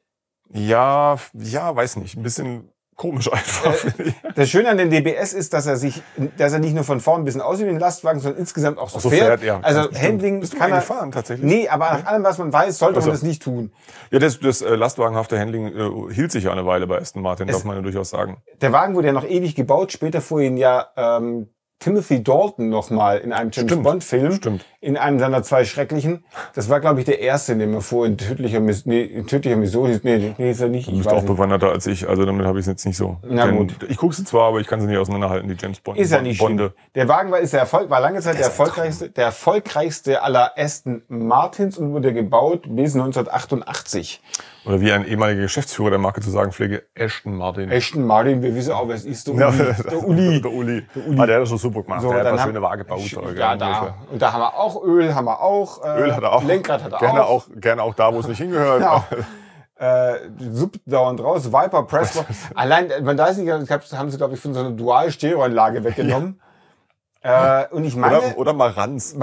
Ja, 0.49 1.17
ja, 1.33 1.73
weiß 1.73 1.95
nicht. 1.97 2.17
Ein 2.17 2.23
bisschen 2.23 2.69
komisch 2.97 3.31
einfach. 3.31 3.85
Äh, 3.85 4.11
das 4.35 4.49
Schöne 4.49 4.69
an 4.69 4.77
dem 4.77 4.89
DBS 4.89 5.31
ist, 5.31 5.53
dass 5.53 5.65
er 5.67 5.77
sich, 5.77 6.01
dass 6.37 6.51
er 6.51 6.59
nicht 6.59 6.73
nur 6.73 6.83
von 6.83 6.99
vorn 6.99 7.21
ein 7.21 7.25
bisschen 7.25 7.41
aussieht 7.41 7.67
wie 7.67 7.69
ein 7.69 7.79
Lastwagen, 7.79 8.19
sondern 8.19 8.39
insgesamt 8.39 8.77
auch 8.79 8.89
so, 8.89 8.99
so 8.99 9.09
fährt. 9.09 9.39
fährt 9.39 9.43
ja. 9.43 9.59
Also 9.61 9.89
Handling 9.93 10.41
Bist 10.41 10.53
du 10.53 10.57
kann 10.57 10.71
er 10.71 10.81
fahren 10.81 11.11
tatsächlich. 11.11 11.45
Nee, 11.49 11.69
aber 11.69 11.85
nach 11.91 12.05
allem, 12.05 12.23
was 12.23 12.37
man 12.39 12.51
weiß, 12.51 12.77
sollte 12.77 12.97
also. 12.97 13.07
man 13.07 13.15
das 13.15 13.23
nicht 13.23 13.41
tun. 13.41 13.71
Ja, 14.11 14.19
das, 14.19 14.39
das 14.39 14.61
äh, 14.61 14.75
lastwagenhafte 14.75 15.39
Handling 15.39 15.67
äh, 15.67 16.13
hielt 16.13 16.31
sich 16.31 16.45
ja 16.45 16.51
eine 16.51 16.65
Weile 16.65 16.87
bei 16.87 16.97
Aston 16.97 17.21
Martin, 17.21 17.47
es, 17.47 17.55
darf 17.55 17.65
man 17.65 17.77
ja 17.77 17.81
durchaus 17.81 18.09
sagen. 18.09 18.41
Der 18.61 18.73
Wagen 18.73 18.95
wurde 18.95 19.07
ja 19.07 19.13
noch 19.13 19.25
ewig 19.25 19.55
gebaut. 19.55 19.91
Später 19.91 20.19
fuhr 20.19 20.41
ihn 20.41 20.57
ja 20.57 20.87
ähm, 20.97 21.49
Timothy 21.79 22.23
Dalton 22.23 22.69
nochmal 22.69 23.19
in 23.19 23.31
einem 23.31 23.51
James 23.53 23.75
Bond 23.77 24.03
Film. 24.03 24.31
Stimmt. 24.33 24.65
In 24.81 24.97
einem 24.97 25.19
seiner 25.19 25.43
zwei 25.43 25.63
schrecklichen. 25.63 26.23
Das 26.55 26.69
war, 26.69 26.79
glaube 26.79 26.99
ich, 26.99 27.05
der 27.05 27.19
erste, 27.19 27.55
den 27.55 27.71
man 27.71 27.81
vor 27.81 28.05
in 28.05 28.17
tödlicher, 28.17 28.59
Miss 28.59 28.85
nee, 28.85 29.03
in 29.03 29.27
tödlicher 29.27 29.57
Mission. 29.57 29.99
Nee, 30.03 30.33
nee, 30.37 30.51
ist 30.51 30.61
er 30.61 30.69
nicht. 30.69 30.87
Du 30.87 30.97
bist 30.97 31.07
auch 31.07 31.23
bewanderter 31.23 31.71
als 31.71 31.85
ich, 31.85 32.07
also 32.07 32.25
damit 32.25 32.45
habe 32.45 32.57
ich 32.59 32.63
es 32.63 32.67
jetzt 32.67 32.85
nicht 32.85 32.97
so. 32.97 33.17
Na 33.23 33.49
gut. 33.51 33.75
Ich 33.89 33.97
gucke 33.97 34.15
sie 34.15 34.23
zwar, 34.23 34.49
aber 34.49 34.59
ich 34.59 34.67
kann 34.67 34.81
sie 34.81 34.87
nicht 34.87 34.97
auseinanderhalten, 34.97 35.47
die 35.49 35.55
James 35.59 35.79
Bond. 35.79 35.99
Ist 35.99 36.11
ja 36.11 36.21
nicht 36.21 36.39
Bonde. 36.39 36.71
Schlimm. 36.71 36.85
Der 36.95 37.07
Wagen 37.07 37.31
war, 37.31 37.39
ist 37.39 37.53
der 37.53 37.59
Erfolg, 37.59 37.89
war 37.89 38.01
lange 38.01 38.21
Zeit 38.21 38.37
der 38.37 38.45
erfolgreichste, 38.45 39.09
der 39.09 39.25
erfolgreichste 39.25 40.23
aller 40.23 40.53
Aston 40.57 41.03
Martins 41.09 41.77
und 41.77 41.93
wurde 41.93 42.13
gebaut 42.13 42.63
bis 42.67 42.95
1988. 42.95 44.21
Oder 44.67 44.81
wie 44.81 44.91
ein 44.91 45.07
ehemaliger 45.07 45.43
Geschäftsführer 45.43 45.91
der 45.91 45.99
Marke 45.99 46.19
zu 46.19 46.29
sagen 46.29 46.51
pflege, 46.51 46.83
Ashton 46.93 47.35
Martin. 47.35 47.71
Ashton 47.71 48.05
Martin, 48.05 48.41
wir 48.41 48.53
wissen 48.53 48.73
auch, 48.73 48.87
wer 48.89 48.95
es 48.95 49.05
ist. 49.05 49.27
Der 49.27 49.33
Uli. 49.33 49.41
Ja, 49.41 49.51
der 49.89 50.03
Uli. 50.03 50.41
Der 50.41 50.51
Uli. 50.51 50.85
Der 50.93 51.07
Uli. 51.07 51.19
Ah, 51.19 51.25
der 51.25 51.35
hat 51.35 51.43
das 51.43 51.49
schon 51.49 51.57
super 51.67 51.83
gemacht. 51.83 52.01
So, 52.01 52.09
der 52.11 52.19
hat 52.19 52.27
eine 52.27 52.39
schöne 52.39 52.61
Waage 52.61 52.83
gebaut. 52.83 53.01
Ja, 53.35 53.55
da. 53.55 53.95
Und 54.11 54.21
da 54.21 54.33
haben 54.33 54.41
wir 54.41 54.55
auch 54.55 54.83
Öl, 54.83 55.13
haben 55.13 55.25
wir 55.25 55.41
auch. 55.41 55.83
Äh, 55.83 56.01
Öl 56.01 56.15
hat 56.15 56.23
er 56.23 56.33
auch. 56.33 56.43
Lenkrad 56.43 56.83
hat 56.83 56.93
er 56.93 56.99
gerne 56.99 57.23
auch. 57.23 57.47
auch. 57.47 57.55
Gerne 57.55 57.83
auch 57.83 57.93
da, 57.93 58.13
wo 58.13 58.19
es 58.19 58.27
nicht 58.27 58.39
hingehört. 58.39 58.81
Ja. 58.81 59.03
äh, 60.13 60.19
suppt 60.39 60.79
dauernd 60.85 61.21
raus, 61.21 61.51
Viper 61.51 61.83
Press. 61.83 62.23
Allein, 62.55 62.91
man 63.03 63.17
weiß 63.17 63.37
nicht, 63.37 63.51
haben 63.51 64.09
sie, 64.09 64.17
glaube 64.17 64.33
ich, 64.35 64.39
von 64.39 64.53
so 64.53 64.59
einer 64.61 64.71
Dual-Stereoanlage 64.71 65.83
weggenommen. 65.83 66.39
Äh, 67.27 67.65
und 67.71 67.83
ich 67.83 67.95
meine, 67.97 68.19
oder, 68.19 68.37
oder 68.37 68.53
Maranz. 68.53 69.15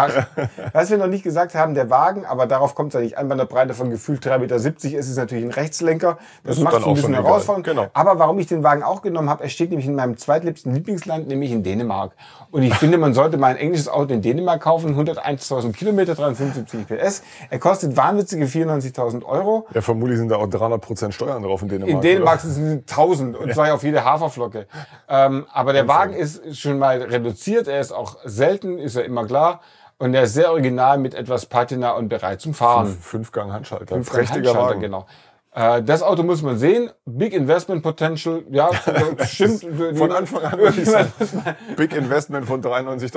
Was 0.72 0.90
wir 0.90 0.98
noch 0.98 1.06
nicht 1.06 1.24
gesagt 1.24 1.54
haben, 1.54 1.74
der 1.74 1.88
Wagen, 1.88 2.26
aber 2.26 2.46
darauf 2.46 2.74
kommt 2.74 2.88
es 2.88 2.94
ja 2.94 3.00
nicht 3.00 3.16
an, 3.16 3.28
bei 3.28 3.34
einer 3.34 3.46
Breite 3.46 3.72
von 3.72 3.88
gefühlt 3.88 4.24
3,70 4.26 4.38
Meter 4.38 4.56
ist 4.56 5.08
es 5.08 5.16
natürlich 5.16 5.44
ein 5.44 5.50
Rechtslenker. 5.50 6.18
Das, 6.42 6.56
das 6.56 6.64
macht 6.64 6.76
es 6.76 6.86
ein 6.86 6.94
bisschen 6.94 7.14
herausfordernd. 7.14 7.66
Genau. 7.66 7.86
Aber 7.94 8.18
warum 8.18 8.38
ich 8.38 8.46
den 8.46 8.62
Wagen 8.62 8.82
auch 8.82 9.00
genommen 9.00 9.30
habe, 9.30 9.44
er 9.44 9.48
steht 9.48 9.70
nämlich 9.70 9.86
in 9.86 9.94
meinem 9.94 10.18
zweitliebsten 10.18 10.74
Lieblingsland, 10.74 11.28
nämlich 11.28 11.50
in 11.50 11.62
Dänemark. 11.62 12.12
Und 12.50 12.62
ich 12.62 12.74
finde, 12.74 12.98
man 12.98 13.14
sollte 13.14 13.38
mal 13.38 13.48
ein 13.48 13.56
englisches 13.56 13.88
Auto 13.88 14.12
in 14.12 14.20
Dänemark 14.20 14.60
kaufen, 14.60 14.94
101.000 14.94 15.72
Kilometer, 15.72 16.14
375 16.14 16.86
PS. 16.86 17.22
Er 17.48 17.58
kostet 17.58 17.96
wahnwitzige 17.96 18.44
94.000 18.44 19.24
Euro. 19.24 19.66
Ja, 19.72 19.80
vermutlich 19.80 20.18
sind 20.18 20.28
da 20.28 20.36
auch 20.36 20.46
300 20.46 20.80
Prozent 20.80 21.14
Steuern 21.14 21.42
drauf 21.42 21.62
in 21.62 21.68
Dänemark. 21.68 21.90
In 21.90 22.00
Dänemark 22.02 22.40
sind 22.40 22.84
es 22.86 22.92
1000 22.92 23.36
und 23.38 23.48
ja. 23.48 23.54
zwar 23.54 23.74
auf 23.74 23.82
jede 23.82 24.04
Haferflocke. 24.04 24.66
Ähm, 25.08 25.46
aber 25.52 25.72
der 25.72 25.88
Wagen 25.88 26.12
ist 26.12 26.56
schon 26.56 26.78
mal 26.78 27.00
reduziert, 27.00 27.66
er 27.66 27.80
ist 27.80 27.93
auch 27.94 28.16
selten, 28.24 28.78
ist 28.78 28.96
ja 28.96 29.02
immer 29.02 29.26
klar. 29.26 29.60
Und 29.98 30.12
er 30.14 30.24
ist 30.24 30.34
sehr 30.34 30.50
original 30.50 30.98
mit 30.98 31.14
etwas 31.14 31.46
Patina 31.46 31.92
und 31.92 32.08
bereit 32.08 32.40
zum 32.40 32.52
Fahren. 32.52 32.86
Fünf, 32.88 33.04
Fünfgang 33.04 33.52
Handschalter. 33.52 33.94
Fünfgang 33.94 34.28
Handschalter, 34.28 34.60
Wagen. 34.60 34.80
genau. 34.80 35.06
Äh, 35.54 35.82
das 35.84 36.02
Auto 36.02 36.24
muss 36.24 36.42
man 36.42 36.58
sehen. 36.58 36.90
Big 37.04 37.32
Investment 37.32 37.82
Potential, 37.82 38.42
ja, 38.50 38.70
stimmt. 39.24 39.64
von 39.96 40.10
Anfang 40.10 40.42
an 40.42 40.58
Big 41.76 41.94
Investment 41.94 42.46
von 42.46 42.60
93.900 42.60 43.16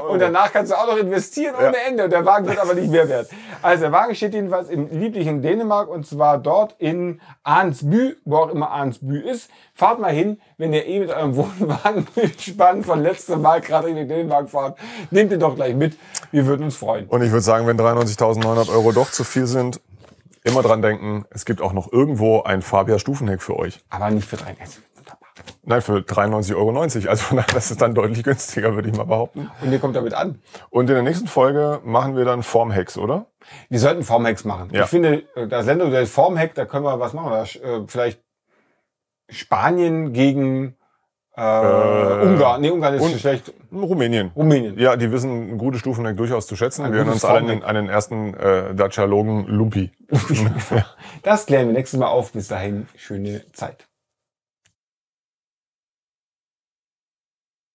Euro. 0.00 0.12
Und 0.12 0.20
danach 0.20 0.52
kannst 0.52 0.70
du 0.70 0.76
auch 0.76 0.86
noch 0.86 0.96
investieren 0.96 1.56
ohne 1.56 1.76
ja. 1.76 1.88
Ende. 1.88 2.08
Der 2.08 2.24
Wagen 2.24 2.46
wird 2.46 2.60
aber 2.60 2.74
nicht 2.74 2.90
mehr 2.90 3.08
wert. 3.08 3.30
Also 3.62 3.82
der 3.82 3.92
Wagen 3.92 4.14
steht 4.14 4.32
jedenfalls 4.32 4.68
im 4.68 4.90
lieblichen 4.90 5.42
Dänemark 5.42 5.88
und 5.88 6.06
zwar 6.06 6.38
dort 6.38 6.76
in 6.78 7.20
Arnsby, 7.42 8.14
wo 8.24 8.36
auch 8.36 8.50
immer 8.50 8.70
Arnsby 8.70 9.18
ist. 9.18 9.50
Fahrt 9.74 9.98
mal 9.98 10.12
hin, 10.12 10.40
wenn 10.58 10.72
ihr 10.72 10.86
eh 10.86 11.00
mit 11.00 11.10
eurem 11.10 11.34
Wohnwagen 11.34 12.06
spannend 12.38 12.86
von 12.86 13.02
letztem 13.02 13.42
Mal 13.42 13.60
gerade 13.60 13.88
in 13.88 13.96
den 13.96 14.06
Dänemark 14.06 14.48
fahrt. 14.48 14.78
Nehmt 15.10 15.32
ihn 15.32 15.40
doch 15.40 15.56
gleich 15.56 15.74
mit. 15.74 15.96
Wir 16.30 16.46
würden 16.46 16.62
uns 16.62 16.76
freuen. 16.76 17.06
Und 17.06 17.22
ich 17.22 17.32
würde 17.32 17.42
sagen, 17.42 17.66
wenn 17.66 17.76
93.900 17.76 18.70
Euro 18.70 18.92
doch 18.92 19.10
zu 19.10 19.24
viel 19.24 19.46
sind, 19.46 19.80
immer 20.44 20.62
dran 20.62 20.82
denken, 20.82 21.24
es 21.30 21.44
gibt 21.44 21.60
auch 21.60 21.72
noch 21.72 21.92
irgendwo 21.92 22.42
ein 22.42 22.62
Fabia 22.62 22.98
Stufenheck 22.98 23.42
für 23.42 23.56
euch. 23.56 23.80
Aber 23.90 24.10
nicht 24.10 24.28
für 24.28 24.36
93. 24.36 24.82
Nein, 25.64 25.80
für 25.80 25.98
93,90 25.98 26.56
Euro. 26.56 26.80
Also 26.80 27.36
das 27.54 27.70
ist 27.70 27.80
dann 27.80 27.94
deutlich 27.94 28.22
günstiger, 28.22 28.74
würde 28.74 28.88
ich 28.88 28.96
mal 28.96 29.04
behaupten. 29.04 29.50
Und 29.60 29.72
ihr 29.72 29.78
kommt 29.78 29.96
damit 29.96 30.14
an. 30.14 30.40
Und 30.70 30.88
in 30.88 30.94
der 30.94 31.02
nächsten 31.02 31.28
Folge 31.28 31.80
machen 31.84 32.16
wir 32.16 32.24
dann 32.24 32.42
Formhacks, 32.42 32.98
oder? 32.98 33.26
Wir 33.68 33.78
sollten 33.78 34.02
Formhacks 34.02 34.44
machen. 34.44 34.70
Ja. 34.72 34.84
Ich 34.84 34.90
finde, 34.90 35.24
äh, 35.34 35.46
da 35.46 35.62
Sendung 35.62 35.90
der 35.90 36.06
Formhack, 36.06 36.54
da 36.54 36.64
können 36.64 36.84
wir 36.84 36.98
was 37.00 37.12
machen. 37.12 37.30
Da, 37.30 37.42
äh, 37.44 37.84
vielleicht 37.86 38.22
Spanien 39.28 40.12
gegen 40.12 40.76
äh, 41.34 42.26
Ungarn. 42.26 42.60
Nee, 42.60 42.70
Ungarn 42.70 42.94
ist 42.94 43.20
schlecht. 43.20 43.52
Rumänien. 43.72 44.32
Rumänien. 44.36 44.78
Ja, 44.78 44.96
die 44.96 45.10
wissen 45.10 45.56
gute 45.56 45.78
Stufen 45.78 46.16
durchaus 46.16 46.46
zu 46.46 46.56
schätzen. 46.56 46.84
Ein 46.84 46.92
wir 46.92 46.98
hören 46.98 47.08
uns 47.08 47.24
alle 47.24 47.38
einen, 47.38 47.62
einen 47.62 47.88
ersten 47.88 48.34
äh, 48.34 48.74
Dacia 48.74 49.04
Logan 49.04 49.46
Lumpi. 49.46 49.90
das 51.22 51.46
klären 51.46 51.68
wir 51.68 51.74
nächstes 51.74 51.98
Mal 51.98 52.08
auf. 52.08 52.32
Bis 52.32 52.48
dahin, 52.48 52.86
schöne 52.96 53.42
Zeit. 53.52 53.86